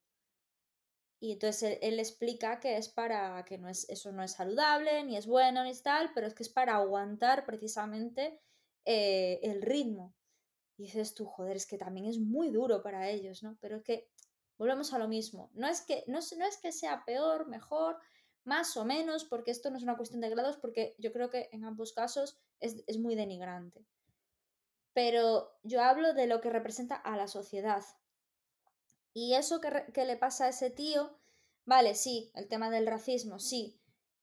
[1.25, 5.17] Y entonces él, explica que es para que no es, eso no es saludable, ni
[5.17, 8.43] es bueno, ni tal, pero es que es para aguantar precisamente
[8.85, 10.15] eh, el ritmo.
[10.77, 13.57] Y dices tú, joder, es que también es muy duro para ellos, ¿no?
[13.63, 14.11] Pero es que
[14.59, 15.51] volvemos a lo mismo.
[15.55, 17.97] No es que, no, no es que sea peor, mejor,
[18.45, 21.49] más o menos, porque esto no es una cuestión de grados, porque yo creo que
[21.53, 23.87] en ambos casos es, es muy denigrante.
[24.93, 27.83] Pero yo hablo de lo que representa a la sociedad.
[29.15, 31.19] Y eso que, que le pasa a ese tío,
[31.65, 33.81] vale, sí, el tema del racismo, sí,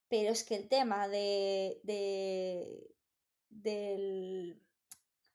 [0.09, 2.93] pero es que el tema de, de,
[3.49, 4.61] del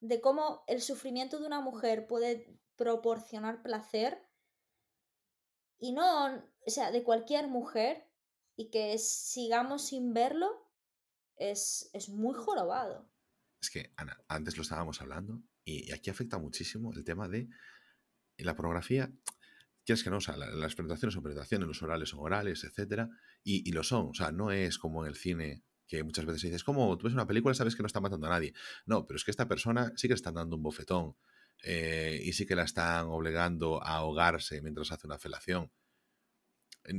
[0.00, 4.22] de cómo el sufrimiento de una mujer puede proporcionar placer
[5.78, 8.06] y no, o sea, de cualquier mujer
[8.54, 10.70] y que sigamos sin verlo
[11.36, 13.10] es, es muy jorobado.
[13.60, 17.48] Es que, Ana, antes lo estábamos hablando y aquí afecta muchísimo el tema de
[18.38, 19.10] la pornografía.
[19.86, 23.08] Quieres que no, o sea, las penetraciones son penetraciones, los orales son orales, etcétera,
[23.42, 24.08] y, y lo son.
[24.08, 27.14] O sea, no es como en el cine que muchas veces dices, como tú ves
[27.14, 28.52] una película, sabes que no está matando a nadie.
[28.84, 31.14] No, pero es que esta persona sí que le están dando un bofetón
[31.62, 35.70] eh, y sí que la están obligando a ahogarse mientras hace una felación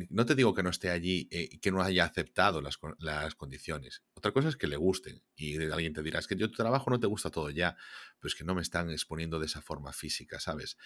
[0.09, 3.35] no te digo que no esté allí y eh, que no haya aceptado las, las,
[3.35, 4.03] condiciones.
[4.13, 6.89] Otra cosa es que le gusten y alguien te dirá, es que yo tu trabajo
[6.89, 7.75] no te gusta todo ya,
[8.19, 10.77] pero es que no me están exponiendo de esa forma física, ¿sabes?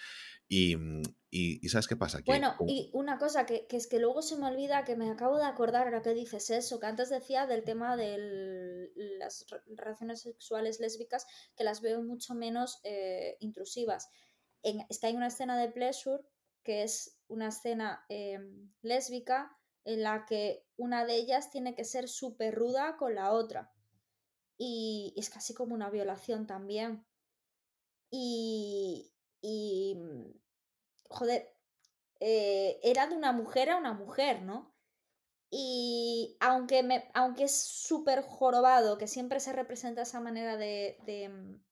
[0.48, 2.20] Y, mm, y, ¿sabes qué pasa?
[2.26, 5.38] bueno, y una cosa que, que, es que luego se me olvida, que me acabo
[5.38, 9.46] de acordar ahora que dices eso, que antes decía del tema de las
[9.76, 11.26] relaciones sexuales lésbicas,
[11.56, 14.08] que las veo mucho menos eh, intrusivas.
[14.62, 16.22] En, es que hay una escena de Pleasure
[16.62, 22.08] que es una escena em, lésbica en la que una de ellas tiene que ser
[22.08, 23.72] súper ruda con la otra.
[24.58, 27.04] Y, es casi como una violación también.
[28.10, 29.10] Y,
[29.96, 30.30] mm,
[31.08, 31.56] joder,
[32.20, 34.74] eh, era de una mujer a una mujer, ¿no?
[35.50, 41.62] Y aunque, aunque es súper jorobado, que siempre se representa esa manera de, de, mm,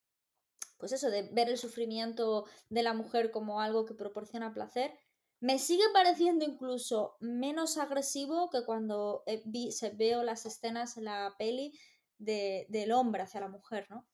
[0.79, 4.93] pues eso, de ver el sufrimiento de la mujer como algo que proporciona placer,
[5.41, 11.35] me sigue pareciendo incluso menos agresivo que cuando vi, se veo las escenas en la
[11.39, 11.73] peli
[12.19, 14.07] de, del hombre hacia la mujer, ¿no?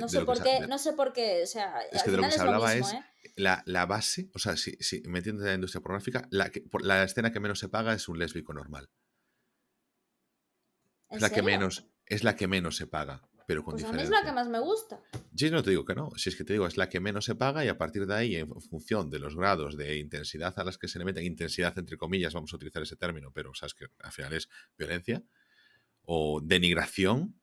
[0.00, 2.30] no, sé por qué, no sé por qué, o sea, es que de lo que
[2.30, 3.04] se hablaba es ¿eh?
[3.34, 7.02] la, la, base, o sea, si, si me entiendes de la industria pornográfica, la, la
[7.02, 8.88] escena que menos se paga es un lésbico normal.
[11.10, 14.02] Es la que menos, es la que menos se paga pero con pues A mí
[14.02, 15.00] es la que más me gusta.
[15.34, 16.10] Sí, no te digo que no.
[16.16, 18.14] Si es que te digo, es la que menos se paga y a partir de
[18.14, 21.78] ahí, en función de los grados de intensidad a las que se le meten, intensidad
[21.78, 25.22] entre comillas, vamos a utilizar ese término, pero sabes que al final es violencia
[26.02, 27.40] o denigración,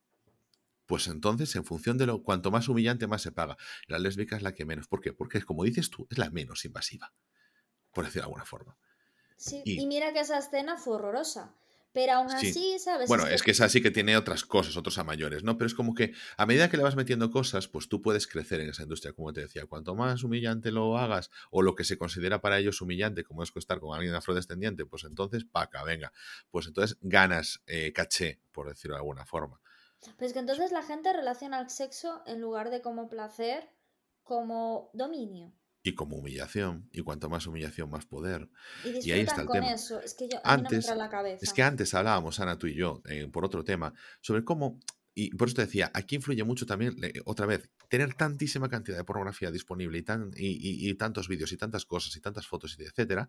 [0.86, 3.56] pues entonces, en función de lo cuanto más humillante, más se paga.
[3.86, 4.86] La lésbica es la que menos.
[4.86, 5.14] ¿Por qué?
[5.14, 7.14] Porque, como dices tú, es la menos invasiva,
[7.92, 8.76] por decir de alguna forma.
[9.36, 11.54] Sí, y mira que esa escena fue horrorosa.
[11.94, 13.06] Pero aún así, ¿sabes?
[13.06, 13.52] Bueno, es que...
[13.52, 15.56] es así que tiene otras cosas, otros a mayores, ¿no?
[15.56, 18.60] Pero es como que a medida que le vas metiendo cosas, pues tú puedes crecer
[18.60, 19.64] en esa industria, como te decía.
[19.66, 23.52] Cuanto más humillante lo hagas, o lo que se considera para ellos humillante, como es
[23.54, 26.12] estar con alguien afrodescendiente, pues entonces, paca, venga.
[26.50, 29.60] Pues entonces ganas eh, caché, por decirlo de alguna forma.
[30.18, 33.70] Pues que entonces la gente relaciona el sexo en lugar de como placer,
[34.24, 35.52] como dominio
[35.86, 38.48] y como humillación, y cuanto más humillación, más poder.
[38.84, 39.70] Y, ahí está el tema.
[39.70, 40.00] Eso.
[40.00, 41.40] Es que yo, antes, la cabeza.
[41.42, 44.80] Es que antes hablábamos, Ana, tú y yo, eh, por otro tema, sobre cómo,
[45.14, 49.04] y por eso te decía, aquí influye mucho también, otra vez, tener tantísima cantidad de
[49.04, 52.82] pornografía disponible y, tan, y, y tantos vídeos y tantas cosas y tantas fotos y
[52.82, 53.28] etcétera,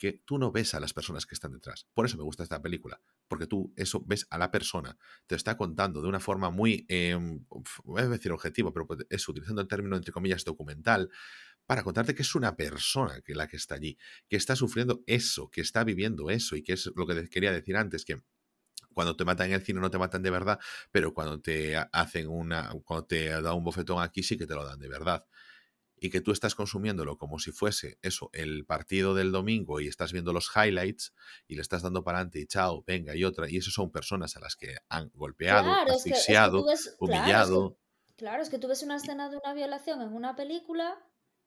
[0.00, 1.86] que tú no ves a las personas que están detrás.
[1.92, 4.96] Por eso me gusta esta película, porque tú eso ves a la persona,
[5.26, 7.18] te está contando de una forma muy, eh,
[7.84, 11.10] voy a decir objetivo, pero pues, es utilizando el término entre comillas documental,
[11.70, 13.96] para contarte que es una persona que la que está allí,
[14.28, 17.76] que está sufriendo eso, que está viviendo eso y que es lo que quería decir
[17.76, 18.16] antes, que
[18.92, 20.58] cuando te matan en el cine no te matan de verdad,
[20.90, 24.64] pero cuando te hacen una, cuando te da un bofetón aquí sí que te lo
[24.64, 25.24] dan de verdad.
[26.00, 30.10] Y que tú estás consumiéndolo como si fuese eso, el partido del domingo y estás
[30.12, 31.14] viendo los highlights
[31.46, 33.48] y le estás dando para adelante y chao, venga y otra.
[33.48, 36.66] Y eso son personas a las que han golpeado, asfixiado,
[36.98, 37.78] humillado.
[38.16, 40.98] claro, es que tú ves una escena de una violación en una película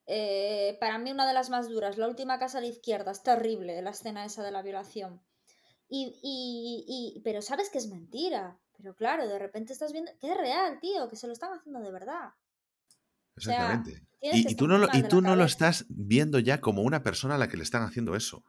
[0.05, 3.23] eh, para mí una de las más duras, la última casa a la izquierda, es
[3.23, 5.21] terrible la escena esa de la violación.
[5.89, 8.57] Y, y, pero sabes que es mentira.
[8.77, 11.79] Pero claro, de repente estás viendo que es real, tío, que se lo están haciendo
[11.81, 12.31] de verdad.
[13.35, 14.05] Exactamente.
[14.21, 17.37] y, tú, no lo, y tú no lo estás viendo ya como una persona a
[17.37, 18.43] la que le están haciendo eso.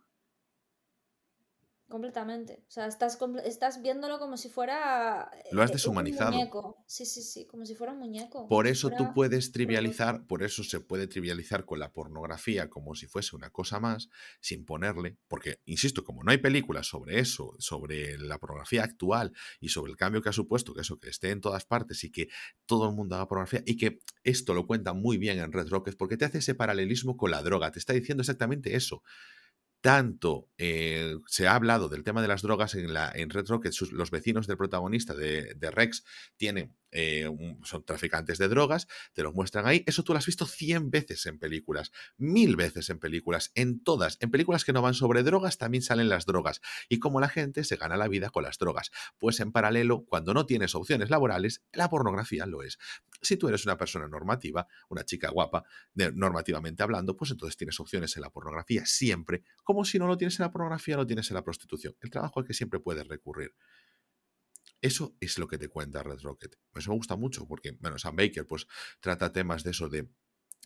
[1.95, 2.65] Completamente.
[2.67, 5.31] O sea, estás, estás viéndolo como si fuera.
[5.53, 6.33] Lo has eh, deshumanizado.
[6.33, 6.85] Un muñeco.
[6.89, 8.49] Sí, sí, sí, como si fuera un muñeco.
[8.49, 13.07] Por eso tú puedes trivializar, por eso se puede trivializar con la pornografía como si
[13.07, 14.09] fuese una cosa más,
[14.41, 19.69] sin ponerle, porque, insisto, como no hay películas sobre eso, sobre la pornografía actual y
[19.69, 22.29] sobre el cambio que ha supuesto, que eso que esté en todas partes y que
[22.67, 25.97] todo el mundo haga pornografía, y que esto lo cuenta muy bien en Red Rocket,
[25.97, 29.05] porque te hace ese paralelismo con la droga, te está diciendo exactamente eso
[29.85, 33.75] tanto eh, se ha hablado del tema de las drogas en, la, en Red Rocket,
[33.93, 36.05] los vecinos del protagonista de Rex
[36.39, 37.29] tienen eh,
[37.65, 39.83] son traficantes de drogas, te los muestran ahí.
[39.87, 44.17] Eso tú lo has visto 100 veces en películas, mil veces en películas, en todas.
[44.21, 47.65] En películas que no van sobre drogas también salen las drogas y cómo la gente
[47.65, 48.93] se gana la vida con las drogas.
[49.19, 52.79] Pues en paralelo, cuando no tienes opciones laborales, la pornografía lo es.
[53.21, 55.65] Si tú eres una persona normativa, una chica guapa,
[55.95, 60.39] normativamente hablando, pues entonces tienes opciones en la pornografía siempre, como si no lo tienes
[60.39, 61.97] en la pornografía, lo tienes en la prostitución.
[62.01, 63.53] El trabajo al que siempre puedes recurrir.
[64.85, 66.59] Eso es lo que te cuenta Red Rocket.
[66.75, 68.67] Eso me gusta mucho porque, bueno, Sam Baker pues
[69.01, 70.11] trata temas de eso de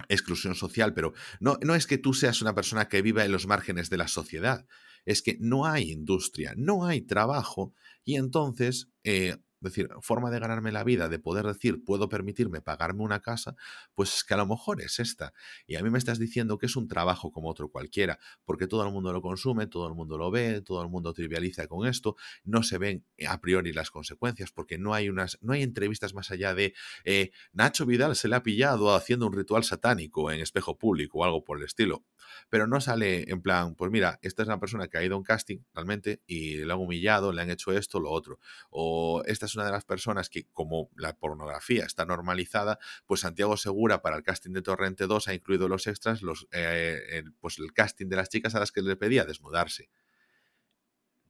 [0.08, 3.46] exclusión social, pero no, no es que tú seas una persona que viva en los
[3.46, 4.66] márgenes de la sociedad,
[5.04, 10.72] es que no hay industria, no hay trabajo y entonces eh, decir, forma de ganarme
[10.72, 13.56] la vida, de poder decir, puedo permitirme pagarme una casa,
[13.94, 15.32] pues es que a lo mejor es esta.
[15.66, 18.84] Y a mí me estás diciendo que es un trabajo como otro cualquiera, porque todo
[18.86, 22.16] el mundo lo consume, todo el mundo lo ve, todo el mundo trivializa con esto,
[22.44, 26.30] no se ven a priori las consecuencias, porque no hay unas, no hay entrevistas más
[26.30, 30.78] allá de eh, Nacho Vidal se le ha pillado haciendo un ritual satánico en espejo
[30.78, 32.04] público o algo por el estilo.
[32.50, 35.18] Pero no sale en plan, pues mira, esta es una persona que ha ido a
[35.18, 38.38] un casting realmente y le han humillado, le han hecho esto, lo otro.
[38.70, 43.56] O esta es una de las personas que, como la pornografía está normalizada, pues Santiago
[43.56, 47.58] Segura para el casting de Torrente 2 ha incluido los extras, los, eh, el, pues
[47.58, 49.90] el casting de las chicas a las que le pedía desnudarse.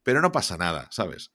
[0.02, 1.32] Pero no pasa nada, ¿sabes?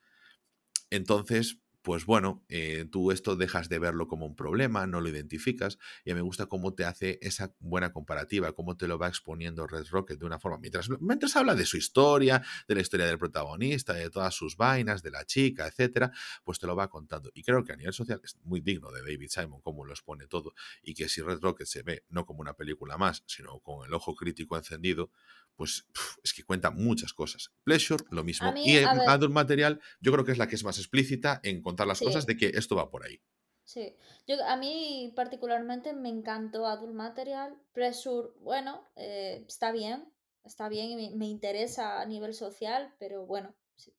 [0.89, 5.77] Entonces, pues bueno, eh, tú esto dejas de verlo como un problema, no lo identificas,
[6.05, 9.87] y me gusta cómo te hace esa buena comparativa, cómo te lo va exponiendo Red
[9.91, 13.93] Rocket de una forma, mientras, mientras habla de su historia, de la historia del protagonista,
[13.93, 16.13] de todas sus vainas, de la chica, etcétera,
[16.45, 17.29] pues te lo va contando.
[17.33, 20.25] Y creo que a nivel social es muy digno de David Simon cómo lo expone
[20.27, 23.85] todo, y que si Red Rocket se ve no como una película más, sino con
[23.85, 25.11] el ojo crítico encendido,
[25.55, 25.87] pues
[26.23, 27.51] es que cuenta muchas cosas.
[27.63, 28.53] Pleasure, lo mismo.
[28.55, 31.99] y Adult Material, yo creo que es la que es más explícita en contar las
[31.99, 33.21] cosas de que esto va por ahí.
[33.65, 33.95] Sí,
[34.27, 37.55] yo, a mí particularmente me encantó Adult Material.
[37.71, 40.11] Pressure, bueno, eh, está bien,
[40.43, 43.93] está bien y me, me, interesa a nivel social, pero bueno, sí.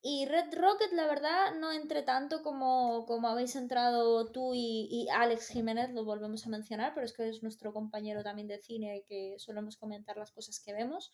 [0.00, 5.48] Y Red Rocket, la verdad, no entré tanto como, como habéis entrado tú y, Alex
[5.48, 9.34] Jiménez, lo volvemos a mencionar, pero es que es nuestro compañero también de cine que
[9.38, 11.12] solemos comentar las cosas que vemos.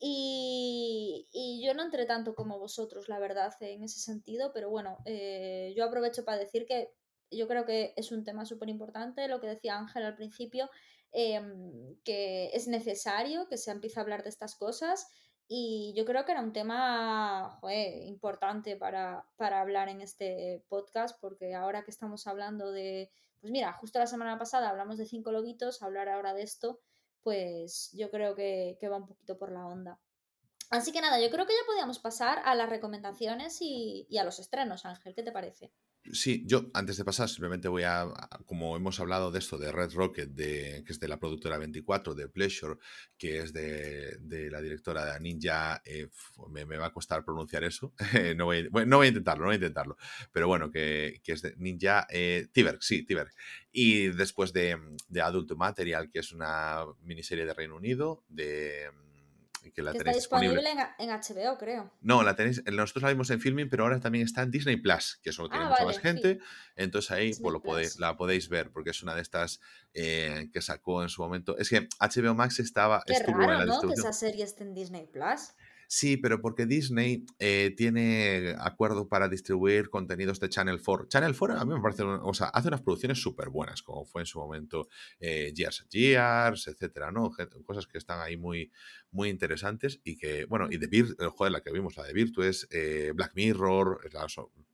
[0.00, 4.98] Y, y yo no entré tanto como vosotros, la verdad, en ese sentido, pero bueno,
[5.04, 6.94] eh, yo aprovecho para decir que
[7.30, 10.70] yo creo que es un tema súper importante, lo que decía Ángel al principio,
[11.12, 15.06] em, que es necesario que se empiece a hablar de estas cosas
[15.50, 17.58] y yo creo que era un tema
[18.04, 23.98] importante para, hablar en este podcast, porque ahora que estamos hablando de, pues mira, justo
[23.98, 26.80] la semana pasada hablamos de cinco lobitos, hablar ahora de esto,
[27.22, 29.98] pues yo creo que, que va un poquito por la onda.
[30.68, 34.24] Así que nada, yo creo que ya podíamos pasar a las recomendaciones y, y a
[34.24, 35.72] los estrenos, Ángel, ¿qué te parece?
[36.12, 38.06] Sí, yo antes de pasar simplemente voy a,
[38.46, 42.14] como hemos hablado de esto de Red Rocket, de, que es de la productora 24,
[42.14, 42.76] de Pleasure,
[43.18, 44.18] que es de,
[44.50, 46.08] la directora de Ninja, eh,
[46.50, 47.92] me, va a costar pronunciar eso,
[48.36, 49.96] no, voy, no voy a intentarlo, no voy a intentarlo,
[50.32, 53.28] pero bueno, que, es de Ninja eh, Tiber, sí, Tiber.
[53.70, 54.78] Y después de,
[55.08, 58.90] de Adult Material, que es una miniserie de Reino Unido, de
[59.72, 60.62] que la está disponible,
[60.98, 61.92] en, HBO, creo.
[62.00, 65.18] No, la tenéis, nosotros la vimos en filming, pero ahora también está en Disney Plus,
[65.22, 66.38] que eso lo tiene ah, mucha más gente.
[66.76, 67.62] Entonces ahí pues, lo
[67.98, 69.60] la podéis ver, porque es una de estas
[69.94, 71.56] eh, que sacó en su momento.
[71.58, 73.02] Es que HBO Max estaba.
[73.06, 73.80] Qué estuvo raro, en la ¿no?
[73.80, 75.52] Que esa serie esté en Disney Plus.
[75.90, 81.08] Sí, pero porque Disney eh, tiene acuerdo para distribuir contenidos de Channel 4.
[81.08, 84.20] Channel 4 a mí me parece, o sea, hace unas producciones súper buenas, como fue
[84.20, 87.30] en su momento eh, Gears Gears, etcétera, ¿no?
[87.64, 88.70] Cosas que están ahí muy,
[89.12, 92.12] muy interesantes y que, bueno, y de Virtu, eh, joder, la que vimos, la de
[92.12, 94.26] Virtu es eh, Black Mirror, es la,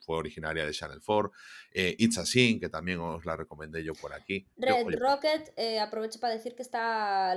[0.04, 1.32] fue originaria de Channel 4.
[1.72, 4.46] Eh, It's a Sin, que también os la recomendé yo por aquí.
[4.56, 7.34] Red Rocket, eh, aprovecho para decir que está,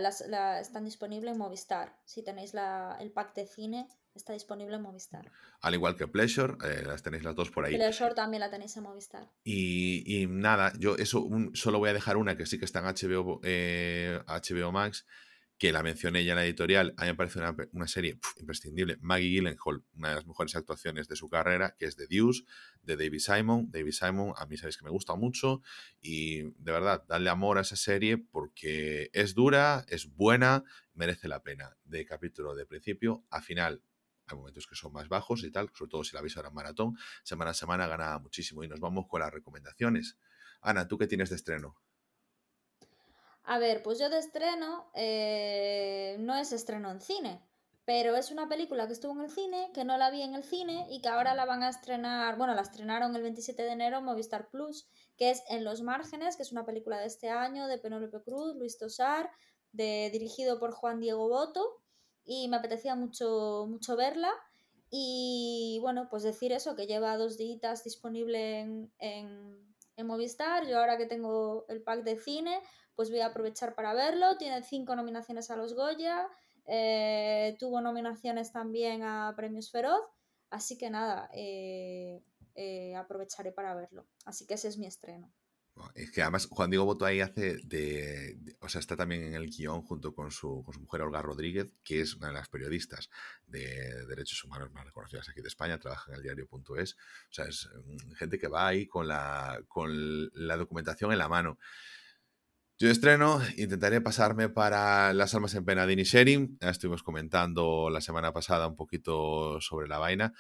[0.59, 1.97] están disponibles en Movistar.
[2.05, 2.53] Si tenéis
[2.99, 3.66] el pack de cine,
[4.13, 5.31] está disponible en Movistar.
[5.61, 7.75] Al igual que Pleasure, eh, las tenéis las dos por ahí.
[7.75, 9.29] Pleasure también la tenéis en Movistar.
[9.43, 13.41] Y, nada, yo eso solo voy a dejar una que sí que está en HBO,
[13.41, 15.05] HBO Max,
[15.57, 17.39] que la mencioné ya en la editorial, a mí me parece
[17.71, 18.97] una, serie imprescindible.
[19.01, 22.43] Maggie Gyllenhaal, una de las mejores actuaciones de su carrera, que es The Deuce,
[22.83, 23.71] de David Simon.
[23.71, 25.61] David Simon, a mí sabéis que me gusta mucho
[25.99, 31.41] y de verdad, darle amor a esa serie porque es dura, es buena, merece la
[31.41, 31.75] pena.
[31.85, 33.81] De capítulo de principio a final,
[34.27, 36.55] hay momentos que son más bajos y tal, sobre todo si la veis ahora en
[36.55, 38.63] maratón, semana a semana gana muchísimo.
[38.63, 40.17] Y nos vamos con las recomendaciones.
[40.61, 41.77] Ana, ¿tú qué tienes de estreno?
[43.49, 47.41] A ver, pues yo de estreno, eh, no es estreno en cine,
[47.85, 50.43] pero es una película que estuvo en el cine, que no la vi en el
[50.43, 53.99] cine y que ahora la van a estrenar, bueno, la estrenaron el 27 de enero
[53.99, 57.67] en Movistar Plus, que es En los márgenes, que es una película de este año
[57.67, 59.31] de Penélope Cruz, Luis Tosar,
[59.71, 61.81] de, dirigido por Juan Diego Boto
[62.25, 64.33] y me apetecía mucho, mucho verla.
[64.89, 70.67] Y bueno, pues decir eso, que lleva dos días disponible en, en Movistar.
[70.67, 72.61] Yo ahora que tengo el pack de cine,
[72.97, 74.37] pues voy a aprovechar para verlo.
[74.37, 76.27] Tiene cinco nominaciones a los Goya,
[76.65, 80.01] eh, tuvo nominaciones también a Premios Feroz,
[80.49, 82.23] así que nada, eh,
[82.55, 84.07] eh, aprovecharé para verlo.
[84.25, 85.31] Así que ese es mi estreno.
[85.93, 89.47] Es que además Juan Diego Boto ahí hace de, O sea, está también en el
[89.47, 93.11] guion junto con su, con su mujer Olga Rodríguez, que es una de las periodistas
[93.45, 96.93] de derechos humanos más reconocidas aquí de España, trabaja en el diario.es.
[96.95, 96.97] O
[97.29, 101.59] sea, es mm, gente que va ahí con la, con la documentación en la mano.
[102.79, 106.59] Yo estreno, intentaré pasarme para Las Almas en Pena de Inisherin.
[106.61, 110.33] Estuvimos comentando la semana pasada un poquito sobre la vaina.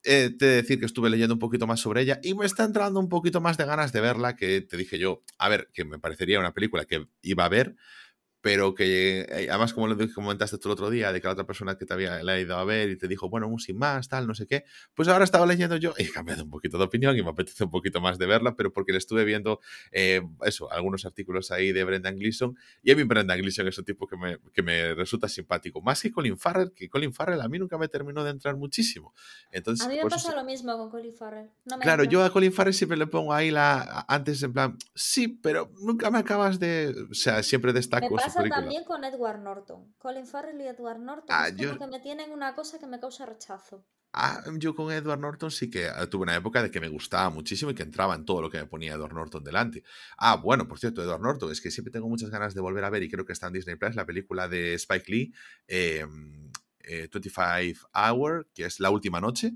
[0.00, 3.10] Te decir que estuve leyendo un poquito más sobre ella y me está entrando un
[3.10, 6.40] poquito más de ganas de verla que te dije yo, a ver, que me parecería
[6.40, 7.76] una película que iba a ver,
[8.40, 11.46] pero que eh, además como lo comentaste tú el otro día, de que la otra
[11.46, 14.26] persona que te había ido a ver y te dijo, bueno, un sin más, tal,
[14.26, 14.64] no sé qué,
[14.94, 17.64] pues ahora estaba leyendo yo y he cambiado un poquito de opinión y me apetece
[17.64, 19.60] un poquito más de verla, pero porque le estuve viendo
[19.92, 23.84] eh, eso, algunos artículos ahí de Brendan Gleeson y a mí Brendan Gleeson es un
[23.84, 27.48] tipo que me, que me resulta simpático, más que Colin Farrell, que Colin Farrell a
[27.48, 29.12] mí nunca me terminó de entrar muchísimo.
[29.50, 31.50] Entonces, a mí me pasa lo mismo con Colin Farrell.
[31.80, 35.70] claro, yo a Colin Farrell siempre le pongo ahí la, antes en plan, sí, pero
[35.80, 38.16] nunca me acabas de, o sea, siempre destaco.
[38.34, 39.94] Pasa también con Edward Norton.
[39.98, 43.00] Colin Farrell y Edward Norton ah, es como que me tienen una cosa que me
[43.00, 43.84] causa rechazo.
[44.12, 47.30] Ah, yo con Edward Norton sí que ah, tuve una época de que me gustaba
[47.30, 49.84] muchísimo y que entraba en todo lo que me ponía Edward Norton delante.
[50.18, 52.90] Ah, bueno, por cierto, Edward Norton, es que siempre tengo muchas ganas de volver a
[52.90, 55.32] ver y creo que está en Disney Plus la película de Spike Lee,
[55.68, 59.52] 25 em, eh, Hour, que es La Última Noche.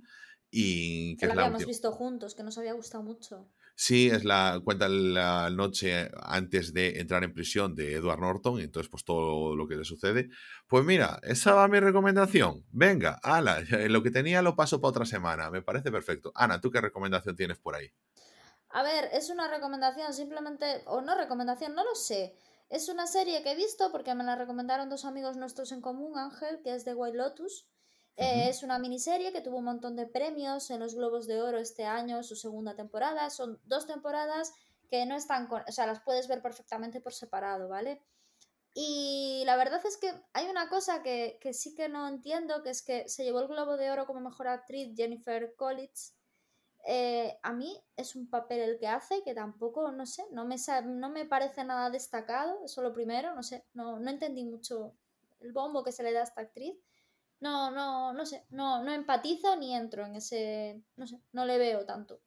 [0.57, 3.49] Y que, la habíamos visto juntos, que nos había gustado mucho.
[3.77, 8.63] Sí, es la cuenta la noche antes de entrar en prisión de Edward Norton, y
[8.63, 10.29] entonces pues todo lo que le sucede.
[10.69, 12.65] Pues mira, esa va mi recomendación.
[12.71, 16.31] Venga, ala, lo que tenía lo paso para otra semana, me parece perfecto.
[16.37, 17.91] Ana, ¿tú qué recomendación tienes por ahí?
[18.71, 22.37] A ver, es una recomendación simplemente, o no recomendación, no lo sé.
[22.71, 26.17] Es una serie que he visto porque me la recomendaron dos amigos nuestros en común,
[26.19, 27.69] Ángel, que es de White Lotus.
[28.17, 31.85] Es una miniserie que tuvo un montón de premios en los Globos de Oro este
[31.85, 33.29] año, su segunda temporada.
[33.31, 34.53] Son dos temporadas
[34.89, 38.01] que no están con, o sea, las puedes ver perfectamente por separado, ¿vale?
[38.73, 42.83] Y la verdad es que hay una cosa que, sí que no entiendo, que es
[42.83, 46.15] que se llevó el Globo de Oro como mejor actriz Jennifer Collins.
[46.87, 50.57] Eh, a mí es un papel el que hace que tampoco, no sé, no me,
[50.85, 54.93] no me parece nada destacado, eso lo primero, no sé, no, no entendí mucho
[55.41, 56.77] el bombo que se le da a esta actriz
[57.45, 61.59] no, no, no sé, no, no empatizo ni entro en ese, no sé, no le
[61.59, 62.23] veo tanto.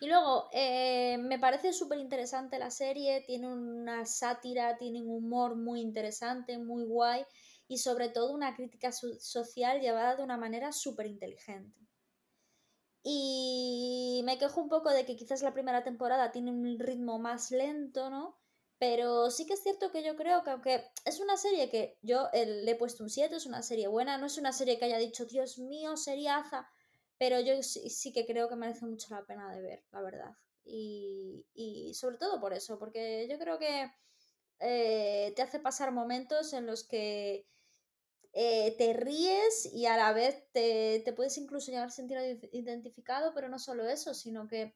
[0.00, 5.56] Y luego, eh, me parece súper interesante la serie, tiene una sátira, tiene un humor
[5.56, 7.26] muy interesante, muy guay
[7.68, 11.78] y sobre todo una crítica social llevada de una manera súper inteligente.
[13.02, 17.50] Y me quejo un poco de que quizás la primera temporada tiene un ritmo más
[17.50, 18.38] lento, ¿no?
[18.78, 22.28] Pero sí que es cierto que yo creo que aunque es una serie que yo
[22.34, 24.98] le he puesto un 7, es una serie buena, no es una serie que haya
[24.98, 26.68] dicho, Dios mío, seriaza,
[27.18, 30.30] pero yo sí, que creo que merece mucho la pena de ver, la verdad.
[30.64, 33.90] Y, y sobre todo por eso, porque yo creo que
[34.60, 37.46] eh, te hace pasar momentos en los que
[38.32, 42.18] eh, te ríes y a la vez te, te puedes incluso llegar a sentir
[42.52, 44.74] identificado, pero no solo eso, sino que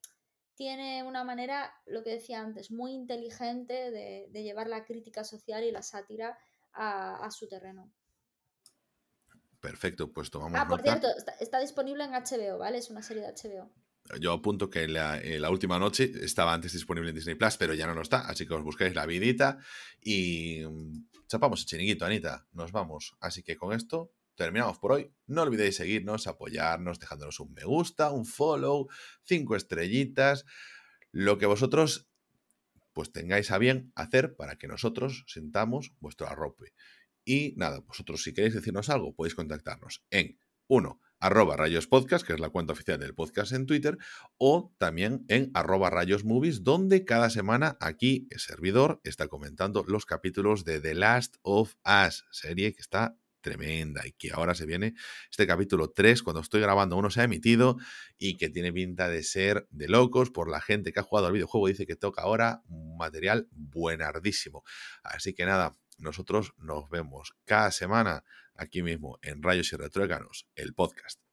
[0.60, 5.72] tiene una manera, lo que decía antes, muy inteligente de, llevar la crítica social y
[5.72, 6.36] la sátira
[6.74, 7.90] a, su terreno.
[9.58, 10.60] Perfecto, pues tomamos.
[10.60, 11.08] Ah, por cierto,
[11.40, 12.76] está, disponible en HBO, ¿vale?
[12.76, 13.72] Es una serie de HBO.
[14.20, 17.72] Yo apunto que la, eh, la, última noche estaba antes disponible en Disney Plus, pero
[17.72, 19.56] ya no lo está, así que os busquéis la vidita
[20.02, 22.46] y mm, chapamos el chiringuito, Anita.
[22.52, 23.16] Nos vamos.
[23.18, 25.12] Así que con esto terminamos por hoy.
[25.26, 28.88] No olvidéis seguirnos, apoyarnos, dejándonos un me gusta, un follow,
[29.22, 30.46] cinco estrellitas,
[31.12, 32.08] lo que vosotros
[32.94, 36.72] pues tengáis a bien hacer para que nosotros sintamos vuestro arrope.
[37.22, 40.38] Y nada, vosotros si queréis decirnos algo, podéis contactarnos en
[40.68, 43.98] 1 arroba rayos podcast, que es la cuenta oficial del podcast en Twitter,
[44.38, 50.06] o también en arroba rayos movies, donde cada semana aquí el servidor está comentando los
[50.06, 54.94] capítulos de The Last of Us, serie que está tremenda y que ahora se viene
[55.30, 57.76] este capítulo 3 cuando estoy grabando uno se ha emitido
[58.18, 61.32] y que tiene pinta de ser de locos por la gente que ha jugado al
[61.32, 64.62] videojuego dice que toca ahora material buenardísimo
[65.02, 68.24] así que nada nosotros nos vemos cada semana
[68.54, 71.29] aquí mismo en Rayos y Retróganos, el podcast.